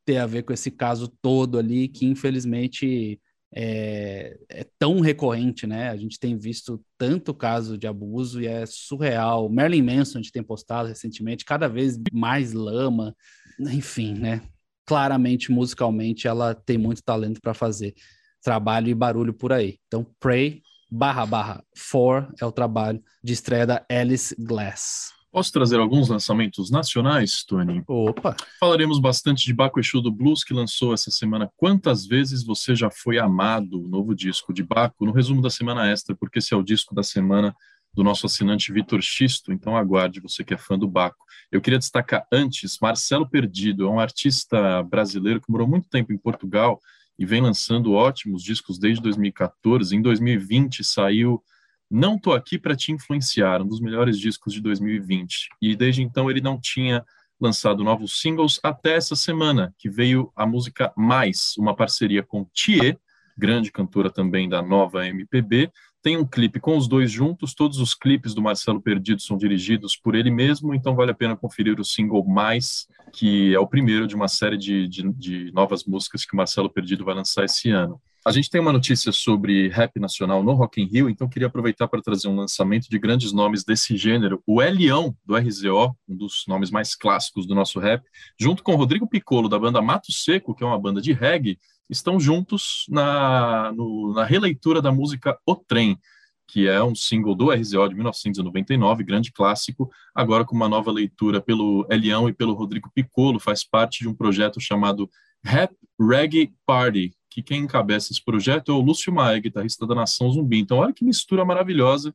ter 0.05 0.17
a 0.17 0.25
ver 0.25 0.43
com 0.43 0.53
esse 0.53 0.71
caso 0.71 1.07
todo 1.21 1.59
ali, 1.59 1.87
que 1.87 2.05
infelizmente 2.05 3.19
é, 3.53 4.37
é, 4.47 4.65
tão 4.77 4.99
recorrente, 4.99 5.65
né? 5.65 5.89
A 5.89 5.97
gente 5.97 6.19
tem 6.19 6.37
visto 6.37 6.83
tanto 6.97 7.33
caso 7.33 7.77
de 7.77 7.87
abuso 7.87 8.41
e 8.41 8.47
é 8.47 8.65
surreal. 8.65 9.49
Marilyn 9.49 9.83
Manson, 9.83 10.19
a 10.19 10.21
gente 10.21 10.31
tem 10.31 10.43
postado 10.43 10.87
recentemente, 10.87 11.45
cada 11.45 11.67
vez 11.67 11.99
mais 12.11 12.53
lama, 12.53 13.15
enfim, 13.59 14.13
né? 14.13 14.41
Claramente, 14.85 15.51
musicalmente, 15.51 16.27
ela 16.27 16.53
tem 16.53 16.77
muito 16.77 17.03
talento 17.03 17.39
para 17.41 17.53
fazer 17.53 17.93
trabalho 18.41 18.89
e 18.89 18.95
barulho 18.95 19.33
por 19.33 19.51
aí. 19.51 19.77
Então, 19.87 20.05
Pray 20.19 20.61
barra 20.91 21.25
barra 21.25 21.63
for 21.75 22.33
é 22.41 22.45
o 22.45 22.51
trabalho 22.51 23.01
de 23.23 23.33
estreia 23.33 23.65
da 23.65 23.85
Alice 23.89 24.35
Glass. 24.39 25.18
Posso 25.31 25.51
trazer 25.51 25.79
alguns 25.79 26.09
lançamentos 26.09 26.71
nacionais, 26.71 27.43
Tony? 27.43 27.83
Opa! 27.87 28.35
Falaremos 28.59 28.99
bastante 28.99 29.45
de 29.45 29.53
Baco 29.53 29.79
Exu 29.79 30.01
do 30.01 30.11
Blues, 30.11 30.43
que 30.43 30.55
lançou 30.55 30.91
essa 30.91 31.11
semana 31.11 31.47
Quantas 31.55 32.07
Vezes 32.07 32.43
Você 32.43 32.75
Já 32.75 32.89
Foi 32.89 33.19
Amado, 33.19 33.83
o 33.83 33.87
novo 33.87 34.15
disco 34.15 34.51
de 34.51 34.63
Baco, 34.63 35.05
no 35.05 35.11
resumo 35.11 35.39
da 35.39 35.51
semana 35.51 35.87
extra, 35.87 36.15
porque 36.15 36.39
esse 36.39 36.51
é 36.51 36.57
o 36.57 36.63
disco 36.63 36.95
da 36.95 37.03
semana 37.03 37.55
do 37.93 38.03
nosso 38.03 38.25
assinante 38.25 38.73
Vitor 38.73 39.01
Xisto, 39.01 39.53
então 39.53 39.77
aguarde 39.77 40.19
você 40.19 40.43
que 40.43 40.53
é 40.53 40.57
fã 40.57 40.77
do 40.77 40.87
Baco. 40.87 41.23
Eu 41.51 41.61
queria 41.61 41.77
destacar 41.77 42.25
antes 42.31 42.79
Marcelo 42.81 43.29
Perdido, 43.29 43.85
é 43.85 43.89
um 43.89 43.99
artista 43.99 44.81
brasileiro 44.81 45.39
que 45.39 45.51
morou 45.51 45.67
muito 45.67 45.87
tempo 45.89 46.11
em 46.11 46.17
Portugal 46.17 46.79
e 47.19 47.25
vem 47.25 47.41
lançando 47.41 47.93
ótimos 47.93 48.43
discos 48.43 48.79
desde 48.79 49.03
2014. 49.03 49.95
Em 49.95 50.01
2020 50.01 50.83
saiu 50.83 51.43
Não 51.89 52.19
Tô 52.19 52.33
Aqui 52.33 52.59
para 52.59 52.75
Te 52.75 52.91
Influenciar, 52.91 53.61
um 53.61 53.67
dos 53.67 53.81
melhores 53.81 54.19
discos 54.19 54.53
de 54.53 54.61
2020. 54.61 55.49
E 55.59 55.75
desde 55.75 56.03
então 56.03 56.29
ele 56.29 56.39
não 56.39 56.59
tinha 56.59 57.03
lançado 57.41 57.83
novos 57.83 58.21
singles 58.21 58.59
até 58.61 58.95
essa 58.95 59.15
semana, 59.15 59.73
que 59.77 59.89
veio 59.89 60.31
a 60.35 60.45
música 60.45 60.93
Mais, 60.95 61.55
uma 61.57 61.75
parceria 61.75 62.21
com 62.21 62.45
Thier, 62.53 62.99
grande 63.37 63.71
cantora 63.71 64.11
também 64.11 64.47
da 64.47 64.61
nova 64.61 65.07
MPB, 65.07 65.71
tem 66.01 66.15
um 66.15 66.25
clipe 66.25 66.59
com 66.59 66.77
os 66.77 66.87
dois 66.87 67.11
juntos, 67.11 67.53
todos 67.53 67.79
os 67.79 67.93
clipes 67.93 68.33
do 68.33 68.41
Marcelo 68.41 68.81
Perdido 68.81 69.21
são 69.21 69.37
dirigidos 69.37 69.97
por 69.97 70.15
ele 70.15 70.29
mesmo, 70.29 70.73
então 70.73 70.95
vale 70.95 71.11
a 71.11 71.15
pena 71.15 71.35
conferir 71.35 71.79
o 71.79 71.83
single 71.83 72.25
Mais, 72.25 72.87
que 73.13 73.53
é 73.53 73.59
o 73.59 73.67
primeiro 73.67 74.05
de 74.07 74.15
uma 74.15 74.27
série 74.27 74.57
de, 74.57 74.87
de, 74.87 75.11
de 75.13 75.51
novas 75.53 75.83
músicas 75.85 76.23
que 76.23 76.33
o 76.33 76.37
Marcelo 76.37 76.69
Perdido 76.69 77.03
vai 77.03 77.15
lançar 77.15 77.43
esse 77.45 77.69
ano. 77.69 77.99
A 78.25 78.31
gente 78.31 78.49
tem 78.49 78.59
uma 78.59 78.73
notícia 78.73 79.13
sobre 79.13 79.69
rap 79.69 79.97
nacional 79.97 80.43
no 80.43 80.51
Rock 80.51 80.81
in 80.81 80.85
Rio, 80.85 81.09
então 81.09 81.29
queria 81.29 81.47
aproveitar 81.47 81.87
para 81.87 82.01
trazer 82.01 82.27
um 82.27 82.35
lançamento 82.35 82.89
de 82.89 82.99
grandes 82.99 83.31
nomes 83.31 83.63
desse 83.63 83.95
gênero. 83.95 84.43
O 84.45 84.61
Elião, 84.61 85.15
do 85.25 85.37
RZO, 85.37 85.95
um 86.07 86.17
dos 86.17 86.43
nomes 86.45 86.69
mais 86.69 86.95
clássicos 86.95 87.47
do 87.47 87.55
nosso 87.55 87.79
rap, 87.79 88.03
junto 88.37 88.61
com 88.61 88.73
o 88.73 88.75
Rodrigo 88.75 89.07
Piccolo, 89.07 89.47
da 89.47 89.57
banda 89.57 89.81
Mato 89.81 90.11
Seco, 90.11 90.53
que 90.53 90.63
é 90.63 90.67
uma 90.67 90.77
banda 90.77 91.01
de 91.01 91.13
reggae, 91.13 91.57
estão 91.89 92.19
juntos 92.19 92.85
na, 92.89 93.71
no, 93.71 94.13
na 94.13 94.25
releitura 94.25 94.81
da 94.81 94.91
música 94.91 95.39
O 95.45 95.55
Trem. 95.55 95.97
que 96.45 96.67
é 96.67 96.83
um 96.83 96.95
single 96.95 97.35
do 97.35 97.51
RZO 97.51 97.87
de 97.87 97.95
1999, 97.95 99.03
grande 99.03 99.31
clássico, 99.31 99.89
agora 100.13 100.43
com 100.43 100.55
uma 100.55 100.67
nova 100.67 100.91
leitura 100.91 101.39
pelo 101.39 101.87
Elião 101.89 102.27
e 102.27 102.33
pelo 102.33 102.53
Rodrigo 102.53 102.91
Piccolo, 102.93 103.39
faz 103.39 103.63
parte 103.63 103.99
de 103.99 104.09
um 104.09 104.13
projeto 104.13 104.59
chamado 104.59 105.09
Rap 105.43 105.73
Reggae 105.99 106.53
Party, 106.65 107.13
que 107.29 107.43
quem 107.43 107.63
encabeça 107.63 108.11
esse 108.11 108.23
projeto 108.23 108.71
é 108.71 108.75
o 108.75 108.81
Lúcio 108.81 109.13
Maia, 109.13 109.39
guitarrista 109.39 109.85
da 109.85 109.95
Nação 109.95 110.31
Zumbi. 110.31 110.59
Então, 110.59 110.77
olha 110.77 110.93
que 110.93 111.05
mistura 111.05 111.45
maravilhosa. 111.45 112.13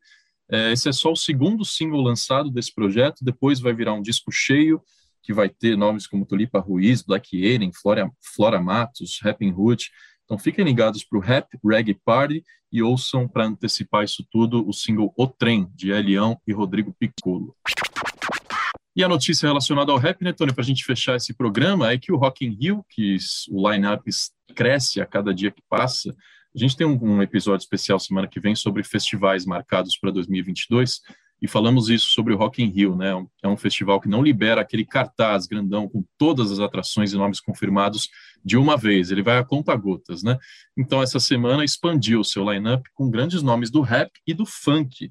É, 0.50 0.72
esse 0.72 0.88
é 0.88 0.92
só 0.92 1.12
o 1.12 1.16
segundo 1.16 1.64
single 1.64 2.00
lançado 2.00 2.50
desse 2.50 2.74
projeto, 2.74 3.24
depois 3.24 3.60
vai 3.60 3.72
virar 3.72 3.94
um 3.94 4.02
disco 4.02 4.30
cheio, 4.30 4.82
que 5.22 5.32
vai 5.32 5.48
ter 5.48 5.76
nomes 5.76 6.06
como 6.06 6.26
Tulipa 6.26 6.60
Ruiz, 6.60 7.02
Black 7.02 7.34
Alien, 7.37 7.72
Flora, 7.72 8.10
Flora 8.20 8.60
Matos, 8.60 9.18
Rapping 9.22 9.52
Hood. 9.56 9.90
Então 10.24 10.38
fiquem 10.38 10.64
ligados 10.64 11.02
para 11.02 11.18
o 11.18 11.20
Rap 11.20 11.48
Reggae 11.64 11.94
Party 12.04 12.44
e 12.70 12.82
ouçam 12.82 13.26
para 13.26 13.46
antecipar 13.46 14.04
isso 14.04 14.26
tudo 14.30 14.68
o 14.68 14.72
single 14.72 15.14
O 15.16 15.26
Trem, 15.26 15.68
de 15.74 15.92
Elião 15.92 16.38
e 16.46 16.52
Rodrigo 16.52 16.94
Piccolo. 16.98 17.56
E 18.96 19.02
a 19.02 19.09
notícia 19.09 19.48
relacionada 19.48 19.90
ao 19.90 19.98
rap, 19.98 20.22
né, 20.22 20.33
Tony, 20.33 20.52
para 20.52 20.62
a 20.62 20.66
gente 20.66 20.85
fechar 20.85 21.16
esse 21.16 21.35
programa, 21.35 21.90
é 21.90 21.98
que 21.98 22.12
o 22.12 22.16
Rock 22.16 22.44
in 22.44 22.50
Rio, 22.50 22.85
que 22.88 23.16
o 23.50 23.68
line-up 23.68 24.09
cresce 24.54 25.00
a 25.00 25.07
cada 25.07 25.35
dia 25.35 25.50
que 25.50 25.62
passa, 25.68 26.14
a 26.54 26.59
gente 26.59 26.76
tem 26.76 26.87
um, 26.87 27.20
episódio 27.20 27.64
especial 27.64 27.98
semana 27.98 28.28
que 28.28 28.38
vem 28.38 28.54
sobre 28.54 28.85
festivais 28.85 29.44
marcados 29.44 29.98
para 29.98 30.12
2022 30.12 31.00
e 31.42 31.48
falamos 31.48 31.88
isso 31.88 32.11
sobre 32.11 32.33
o 32.33 32.37
Rock 32.37 32.62
in 32.62 32.68
Rio, 32.68 32.94
né? 32.94 33.11
É 33.42 33.48
um 33.48 33.57
festival 33.57 34.00
que 34.00 34.09
não 34.09 34.22
libera 34.22 34.61
aquele 34.61 34.85
cartaz 34.85 35.48
grandão 35.48 35.88
com 35.88 36.04
todas 36.16 36.52
as 36.52 36.61
atrações 36.61 37.12
e 37.12 37.16
nomes 37.16 37.40
confirmados 37.40 38.09
de 38.44 38.57
uma 38.57 38.76
vez, 38.76 39.11
ele 39.11 39.22
vai 39.22 39.38
a 39.38 39.44
conta 39.44 39.74
gotas, 39.74 40.22
né? 40.22 40.38
Então 40.76 41.02
essa 41.02 41.18
semana 41.18 41.64
expandiu 41.64 42.20
o 42.20 42.24
seu 42.24 42.48
line-up 42.48 42.88
com 42.94 43.11
grandes 43.11 43.42
nomes 43.42 43.68
do 43.68 43.80
rap 43.80 44.12
e 44.24 44.33
do 44.33 44.46
funk. 44.46 45.11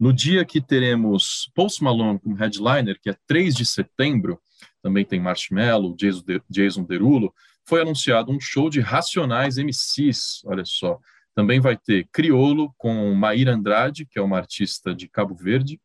No 0.00 0.14
dia 0.14 0.46
que 0.46 0.62
teremos 0.62 1.50
Post 1.54 1.84
Malone 1.84 2.18
como 2.18 2.34
headliner, 2.34 2.98
que 2.98 3.10
é 3.10 3.16
3 3.26 3.54
de 3.54 3.66
setembro, 3.66 4.40
também 4.82 5.04
tem 5.04 5.20
Marshmello, 5.20 5.94
Jason, 5.94 6.22
de 6.24 6.42
Jason 6.48 6.84
Derulo, 6.84 7.34
foi 7.66 7.82
anunciado 7.82 8.32
um 8.32 8.40
show 8.40 8.70
de 8.70 8.80
Racionais 8.80 9.58
MCs, 9.58 10.40
olha 10.46 10.64
só. 10.64 10.98
Também 11.34 11.60
vai 11.60 11.76
ter 11.76 12.08
Criolo 12.10 12.72
com 12.78 13.14
Maíra 13.14 13.52
Andrade, 13.52 14.06
que 14.06 14.18
é 14.18 14.22
uma 14.22 14.38
artista 14.38 14.94
de 14.94 15.06
Cabo 15.06 15.34
Verde, 15.34 15.78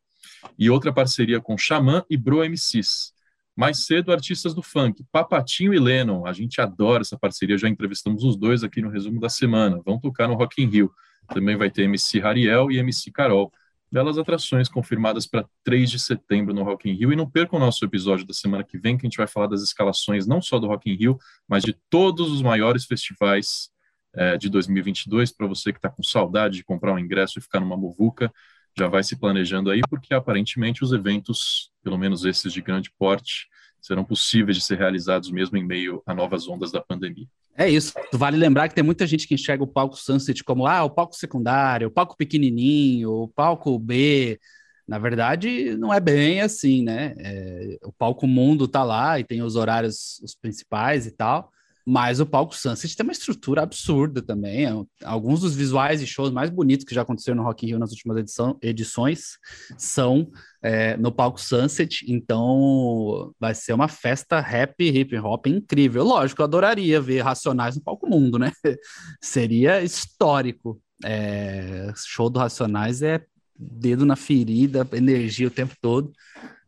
e 0.58 0.70
outra 0.70 0.90
parceria 0.90 1.38
com 1.38 1.58
Xamã 1.58 2.02
e 2.08 2.16
Bro 2.16 2.42
MCs. 2.48 3.12
Mais 3.54 3.84
cedo, 3.84 4.12
artistas 4.12 4.54
do 4.54 4.62
funk, 4.62 5.04
Papatinho 5.12 5.74
e 5.74 5.78
Lennon. 5.78 6.24
A 6.24 6.32
gente 6.32 6.58
adora 6.58 7.02
essa 7.02 7.18
parceria, 7.18 7.58
já 7.58 7.68
entrevistamos 7.68 8.24
os 8.24 8.34
dois 8.34 8.64
aqui 8.64 8.80
no 8.80 8.88
resumo 8.88 9.20
da 9.20 9.28
semana. 9.28 9.78
Vão 9.84 10.00
tocar 10.00 10.26
no 10.26 10.34
Rock 10.34 10.62
in 10.62 10.68
Rio. 10.68 10.90
Também 11.28 11.54
vai 11.54 11.70
ter 11.70 11.82
MC 11.82 12.18
Rariel 12.18 12.70
e 12.70 12.78
MC 12.78 13.10
Carol 13.12 13.52
belas 13.90 14.18
atrações 14.18 14.68
confirmadas 14.68 15.26
para 15.26 15.48
3 15.64 15.90
de 15.90 15.98
setembro 15.98 16.52
no 16.52 16.62
Rock 16.62 16.88
in 16.90 16.94
Rio. 16.94 17.12
E 17.12 17.16
não 17.16 17.28
percam 17.28 17.58
o 17.58 17.62
nosso 17.62 17.84
episódio 17.84 18.26
da 18.26 18.34
semana 18.34 18.64
que 18.64 18.78
vem, 18.78 18.96
que 18.96 19.06
a 19.06 19.08
gente 19.08 19.16
vai 19.16 19.26
falar 19.26 19.46
das 19.46 19.62
escalações 19.62 20.26
não 20.26 20.42
só 20.42 20.58
do 20.58 20.66
Rock 20.66 20.90
in 20.90 20.96
Rio, 20.96 21.18
mas 21.48 21.62
de 21.62 21.72
todos 21.88 22.30
os 22.30 22.42
maiores 22.42 22.84
festivais 22.84 23.70
é, 24.14 24.36
de 24.36 24.48
2022. 24.48 25.32
Para 25.32 25.46
você 25.46 25.72
que 25.72 25.78
está 25.78 25.88
com 25.88 26.02
saudade 26.02 26.56
de 26.56 26.64
comprar 26.64 26.92
um 26.92 26.98
ingresso 26.98 27.38
e 27.38 27.42
ficar 27.42 27.60
numa 27.60 27.76
muvuca, 27.76 28.32
já 28.76 28.88
vai 28.88 29.02
se 29.02 29.16
planejando 29.16 29.70
aí, 29.70 29.80
porque 29.88 30.12
aparentemente 30.12 30.84
os 30.84 30.92
eventos, 30.92 31.70
pelo 31.82 31.96
menos 31.96 32.24
esses 32.24 32.52
de 32.52 32.60
grande 32.60 32.90
porte, 32.98 33.48
serão 33.80 34.04
possíveis 34.04 34.56
de 34.56 34.62
ser 34.62 34.78
realizados 34.78 35.30
mesmo 35.30 35.56
em 35.56 35.64
meio 35.64 36.02
a 36.04 36.12
novas 36.12 36.48
ondas 36.48 36.72
da 36.72 36.80
pandemia. 36.80 37.26
É 37.58 37.68
isso. 37.68 37.94
Vale 38.12 38.36
lembrar 38.36 38.68
que 38.68 38.74
tem 38.74 38.84
muita 38.84 39.06
gente 39.06 39.26
que 39.26 39.34
enxerga 39.34 39.64
o 39.64 39.66
palco 39.66 39.96
Sunset 39.96 40.44
como 40.44 40.66
ah, 40.66 40.84
o 40.84 40.90
palco 40.90 41.16
secundário, 41.16 41.88
o 41.88 41.90
palco 41.90 42.16
pequenininho, 42.16 43.10
o 43.10 43.28
palco 43.28 43.78
B. 43.78 44.38
Na 44.86 44.98
verdade, 44.98 45.76
não 45.76 45.92
é 45.92 45.98
bem 45.98 46.42
assim, 46.42 46.82
né? 46.82 47.14
É, 47.18 47.78
o 47.82 47.92
palco 47.92 48.26
mundo 48.26 48.68
tá 48.68 48.84
lá 48.84 49.18
e 49.18 49.24
tem 49.24 49.42
os 49.42 49.56
horários 49.56 50.20
os 50.22 50.34
principais 50.34 51.06
e 51.06 51.10
tal. 51.10 51.50
Mas 51.88 52.18
o 52.18 52.26
palco 52.26 52.56
Sunset 52.56 52.96
tem 52.96 53.04
uma 53.04 53.12
estrutura 53.12 53.62
absurda 53.62 54.20
também. 54.20 54.66
É 54.66 54.72
alguns 55.04 55.40
dos 55.40 55.54
visuais 55.54 56.02
e 56.02 56.06
shows 56.06 56.32
mais 56.32 56.50
bonitos 56.50 56.84
que 56.84 56.92
já 56.92 57.02
aconteceram 57.02 57.36
no 57.36 57.44
Rock 57.44 57.64
in 57.64 57.68
Rio 57.68 57.78
nas 57.78 57.92
últimas 57.92 58.16
edição, 58.16 58.58
edições 58.60 59.38
são 59.78 60.28
é, 60.60 60.96
no 60.96 61.12
palco 61.12 61.40
Sunset. 61.40 62.04
Então 62.08 63.32
vai 63.38 63.54
ser 63.54 63.72
uma 63.72 63.86
festa 63.86 64.40
rap, 64.40 64.74
hip 64.82 65.16
hop 65.18 65.46
incrível. 65.46 66.02
Lógico, 66.02 66.42
eu 66.42 66.46
adoraria 66.46 67.00
ver 67.00 67.20
Racionais 67.20 67.76
no 67.76 67.82
palco 67.82 68.08
mundo, 68.08 68.36
né? 68.36 68.50
Seria 69.22 69.80
histórico. 69.80 70.82
É, 71.04 71.92
show 71.94 72.28
do 72.28 72.40
Racionais 72.40 73.00
é 73.02 73.24
dedo 73.58 74.04
na 74.04 74.16
ferida, 74.16 74.86
energia 74.92 75.46
o 75.46 75.50
tempo 75.50 75.74
todo. 75.80 76.12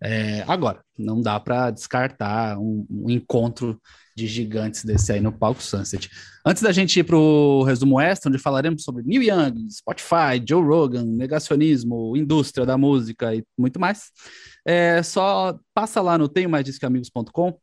É, 0.01 0.45
agora, 0.47 0.81
não 0.97 1.21
dá 1.21 1.41
para 1.41 1.71
descartar 1.71 2.59
um, 2.59 2.87
um 2.89 3.11
encontro 3.11 3.81
de 4.17 4.27
gigantes 4.27 4.85
desse 4.85 5.13
aí 5.13 5.21
no 5.21 5.33
palco 5.33 5.63
Sunset. 5.63 6.11
Antes 6.45 6.63
da 6.63 6.73
gente 6.73 6.99
ir 6.99 7.05
para 7.05 7.17
o 7.17 7.63
resumo 7.63 8.01
extra, 8.01 8.29
onde 8.29 8.39
falaremos 8.39 8.83
sobre 8.83 9.03
Neil 9.05 9.23
Young, 9.23 9.71
Spotify, 9.71 10.43
Joe 10.47 10.63
Rogan, 10.63 11.05
negacionismo, 11.05 12.17
indústria 12.17 12.67
da 12.67 12.77
música 12.77 13.35
e 13.35 13.45
muito 13.57 13.79
mais, 13.79 14.11
é, 14.65 15.03
só 15.03 15.59
passa 15.73 16.01
lá 16.01 16.19
no 16.19 16.29
tenho 16.29 16.51
mais 16.51 16.67
amigos.com, 16.83 17.59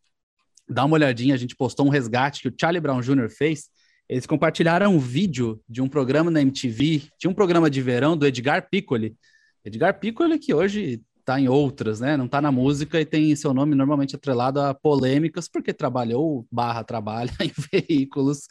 dá 0.68 0.86
uma 0.86 0.96
olhadinha, 0.96 1.36
a 1.36 1.38
gente 1.38 1.56
postou 1.56 1.86
um 1.86 1.90
resgate 1.90 2.42
que 2.42 2.50
o 2.50 2.54
Charlie 2.60 2.82
Brown 2.82 3.02
Jr. 3.02 3.30
fez. 3.30 3.66
Eles 4.08 4.26
compartilharam 4.26 4.94
um 4.94 5.00
vídeo 5.00 5.60
de 5.68 5.82
um 5.82 5.88
programa 5.88 6.30
na 6.30 6.42
MTV, 6.42 7.04
tinha 7.18 7.30
um 7.30 7.34
programa 7.34 7.70
de 7.70 7.82
verão 7.82 8.16
do 8.16 8.26
Edgar 8.26 8.70
Piccoli. 8.70 9.16
Edgar 9.64 10.00
Piccoli 10.00 10.38
que 10.38 10.54
hoje 10.54 11.02
está 11.20 11.40
em 11.40 11.48
outras, 11.48 12.00
né? 12.00 12.16
Não 12.16 12.26
está 12.26 12.40
na 12.40 12.52
música 12.52 13.02
e 13.02 13.06
tem 13.06 13.36
seu 13.36 13.52
nome 13.54 13.74
normalmente 13.74 14.16
atrelado 14.16 14.62
a 14.62 14.76
polêmicas, 14.76 15.48
porque 15.48 15.74
trabalhou 15.74 16.46
barra 16.52 16.84
trabalha 16.84 17.32
em 17.42 17.52
veículos 17.72 18.48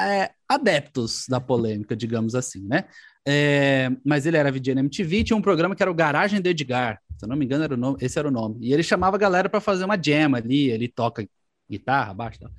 é, 0.00 0.32
adeptos 0.48 1.26
da 1.28 1.40
polêmica, 1.40 1.94
digamos 1.94 2.34
assim, 2.34 2.66
né? 2.66 2.84
É, 3.26 3.90
mas 4.04 4.26
ele 4.26 4.36
era 4.36 4.50
VJ 4.50 4.74
na 4.74 4.80
MTV, 4.80 5.24
tinha 5.24 5.36
um 5.36 5.42
programa 5.42 5.74
que 5.74 5.82
era 5.82 5.90
o 5.90 5.94
Garagem 5.94 6.40
do 6.40 6.48
Edgar, 6.48 7.00
se 7.16 7.24
eu 7.24 7.28
não 7.28 7.36
me 7.36 7.44
engano, 7.44 7.64
era 7.64 7.74
o 7.74 7.76
nome, 7.76 7.96
esse 8.00 8.18
era 8.18 8.28
o 8.28 8.30
nome. 8.30 8.58
E 8.60 8.72
ele 8.72 8.82
chamava 8.82 9.16
a 9.16 9.18
galera 9.18 9.48
para 9.48 9.60
fazer 9.60 9.84
uma 9.84 9.96
jam 9.96 10.34
ali, 10.34 10.68
ele 10.70 10.88
toca 10.88 11.26
guitarra, 11.70 12.12
baixo. 12.12 12.40
Tal. 12.40 12.50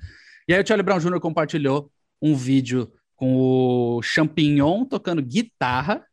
E 0.48 0.54
aí 0.54 0.62
o 0.62 0.66
Charlie 0.66 0.82
Brown 0.82 0.98
Jr. 0.98 1.20
compartilhou 1.20 1.90
um 2.20 2.34
vídeo 2.34 2.92
com 3.14 3.36
o 3.36 4.02
Champignon 4.02 4.84
tocando 4.84 5.22
guitarra 5.22 6.04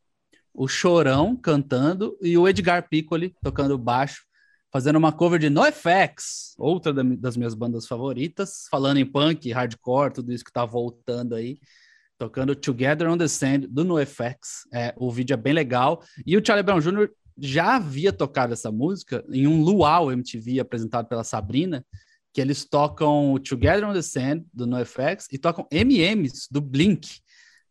o 0.54 0.68
Chorão 0.68 1.36
cantando 1.36 2.16
e 2.22 2.38
o 2.38 2.48
Edgar 2.48 2.88
Piccoli 2.88 3.34
tocando 3.42 3.76
baixo, 3.76 4.24
fazendo 4.72 4.96
uma 4.96 5.12
cover 5.12 5.40
de 5.40 5.50
NoFX, 5.50 6.54
outra 6.56 6.92
das 6.92 7.36
minhas 7.36 7.54
bandas 7.54 7.86
favoritas, 7.88 8.66
falando 8.70 8.98
em 8.98 9.04
punk, 9.04 9.50
hardcore, 9.50 10.12
tudo 10.12 10.32
isso 10.32 10.44
que 10.44 10.52
tá 10.52 10.64
voltando 10.64 11.34
aí, 11.34 11.58
tocando 12.16 12.54
Together 12.54 13.10
on 13.10 13.18
the 13.18 13.26
Sand 13.26 13.66
do 13.68 13.84
NoFX. 13.84 14.68
É, 14.72 14.94
o 14.96 15.10
vídeo 15.10 15.34
é 15.34 15.36
bem 15.36 15.52
legal. 15.52 16.02
E 16.24 16.36
o 16.36 16.44
Charlie 16.44 16.62
Brown 16.62 16.80
Jr. 16.80 17.10
já 17.36 17.74
havia 17.74 18.12
tocado 18.12 18.52
essa 18.52 18.70
música 18.70 19.24
em 19.30 19.48
um 19.48 19.60
Luau 19.60 20.12
MTV 20.12 20.60
apresentado 20.60 21.08
pela 21.08 21.24
Sabrina, 21.24 21.84
que 22.34 22.40
eles 22.40 22.64
tocam 22.64 23.38
Together 23.38 23.88
on 23.88 23.92
the 23.92 24.02
Sand 24.02 24.44
do 24.52 24.66
NoFX 24.66 25.28
e 25.30 25.38
tocam 25.38 25.66
MMs 25.70 26.48
do 26.50 26.60
Blink. 26.60 27.20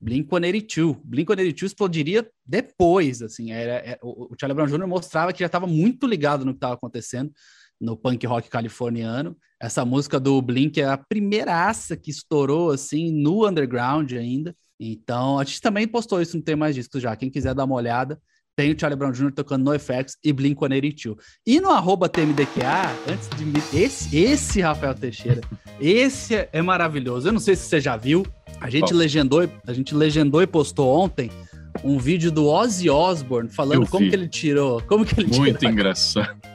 Blink-182. 0.02 1.00
Blink-182 1.04 1.64
explodiria 1.64 2.30
depois, 2.46 3.22
assim, 3.22 3.52
era, 3.52 3.74
era 3.74 3.92
é, 3.92 4.00
o, 4.02 4.34
o 4.34 4.36
Charlie 4.40 4.56
Brown 4.56 4.68
Jr. 4.68 4.88
mostrava 4.88 5.34
que 5.34 5.42
já 5.42 5.48
estava 5.48 5.68
muito 5.68 6.08
ligado 6.08 6.46
no 6.46 6.54
que 6.54 6.58
estava 6.58 6.76
acontecendo 6.76 7.32
no 7.80 7.98
punk 7.98 8.26
rock 8.26 8.50
californiano. 8.50 9.36
Essa 9.60 9.84
música 9.84 10.18
do 10.18 10.42
Blink 10.42 10.80
é 10.80 10.86
a 10.86 10.98
primeira 10.98 11.68
aça 11.68 11.98
que 11.98 12.10
estourou, 12.10 12.72
assim, 12.72 13.12
no 13.12 13.48
underground 13.48 14.14
ainda. 14.14 14.56
Então, 14.80 15.40
a 15.40 15.44
gente 15.44 15.60
também 15.60 15.88
postou 15.88 16.22
isso 16.22 16.38
no 16.38 16.44
Tem 16.44 16.56
Mais 16.56 16.74
Discos 16.74 17.02
já. 17.02 17.16
Quem 17.18 17.30
quiser 17.30 17.54
dar 17.54 17.66
uma 17.66 17.76
olhada, 17.76 18.18
tem 18.56 18.72
o 18.72 18.80
Charlie 18.80 18.98
Brown 18.98 19.12
Jr. 19.12 19.32
tocando 19.32 19.64
NoFX 19.64 20.18
e 20.24 20.32
Blink-182. 20.32 21.18
E 21.46 21.60
no 21.60 21.70
arroba 21.70 22.08
TMDQA, 22.08 22.92
antes 23.10 23.30
de 23.36 23.46
me... 23.46 23.62
Esse, 23.74 24.16
esse 24.16 24.62
Rafael 24.62 24.94
Teixeira, 24.94 25.42
esse 25.80 26.48
é 26.52 26.62
maravilhoso. 26.62 27.28
Eu 27.28 27.34
não 27.34 27.40
sei 27.40 27.56
se 27.56 27.64
você 27.64 27.82
já 27.82 27.98
viu, 27.98 28.26
a 28.62 28.70
gente, 28.70 28.94
legendou, 28.94 29.50
a 29.66 29.74
gente 29.74 29.96
legendou 29.96 30.42
e 30.42 30.48
postou 30.48 30.96
ontem 30.96 31.32
um 31.84 31.98
vídeo 31.98 32.32
do 32.32 32.48
Ozzy 32.48 32.90
Osbourne 32.90 33.50
falando 33.50 33.88
como 33.88 34.08
que 34.08 34.16
ele 34.16 34.28
tirou. 34.28 34.82
Como 34.84 35.04
que 35.04 35.20
ele 35.20 35.36
Muito 35.36 35.58
tirou. 35.60 35.74
engraçado. 35.74 36.54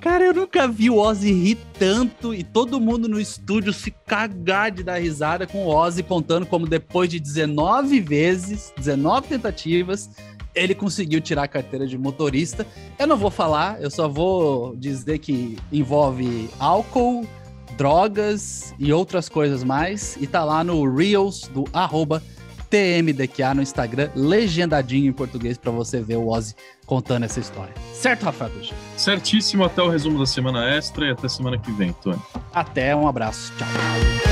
Cara, 0.00 0.24
eu 0.24 0.34
nunca 0.34 0.66
vi 0.66 0.90
o 0.90 0.96
Ozzy 0.98 1.32
rir 1.32 1.58
tanto 1.78 2.34
e 2.34 2.42
todo 2.42 2.80
mundo 2.80 3.08
no 3.08 3.20
estúdio 3.20 3.72
se 3.72 3.92
cagar 4.04 4.72
de 4.72 4.82
dar 4.82 5.00
risada 5.00 5.46
com 5.46 5.64
o 5.64 5.68
Ozzy 5.68 6.02
contando 6.02 6.44
como 6.44 6.66
depois 6.66 7.08
de 7.08 7.20
19 7.20 8.00
vezes, 8.00 8.72
19 8.76 9.28
tentativas, 9.28 10.10
ele 10.54 10.74
conseguiu 10.74 11.20
tirar 11.20 11.44
a 11.44 11.48
carteira 11.48 11.86
de 11.86 11.96
motorista. 11.96 12.66
Eu 12.98 13.06
não 13.06 13.16
vou 13.16 13.30
falar, 13.30 13.80
eu 13.80 13.90
só 13.90 14.08
vou 14.08 14.76
dizer 14.76 15.18
que 15.18 15.58
envolve 15.72 16.48
álcool, 16.58 17.26
drogas 17.76 18.74
e 18.78 18.92
outras 18.92 19.28
coisas 19.28 19.64
mais. 19.64 20.16
E 20.20 20.26
tá 20.26 20.44
lá 20.44 20.62
no 20.62 20.84
Reels 20.94 21.48
do 21.48 21.64
arroba 21.72 22.22
TMDQA 22.72 23.52
no 23.52 23.60
Instagram, 23.60 24.08
legendadinho 24.14 25.06
em 25.06 25.12
português 25.12 25.58
para 25.58 25.70
você 25.70 26.00
ver 26.00 26.16
o 26.16 26.28
Ozzy 26.28 26.54
contando 26.86 27.24
essa 27.24 27.38
história. 27.38 27.74
Certo, 27.92 28.22
Rafael? 28.22 28.50
Certíssimo, 28.96 29.64
até 29.64 29.82
o 29.82 29.90
resumo 29.90 30.18
da 30.18 30.24
semana 30.24 30.74
extra 30.74 31.06
e 31.06 31.10
até 31.10 31.28
semana 31.28 31.58
que 31.58 31.70
vem, 31.70 31.92
Tony. 31.92 32.18
Até, 32.54 32.96
um 32.96 33.06
abraço. 33.06 33.52
Tchau. 33.58 34.31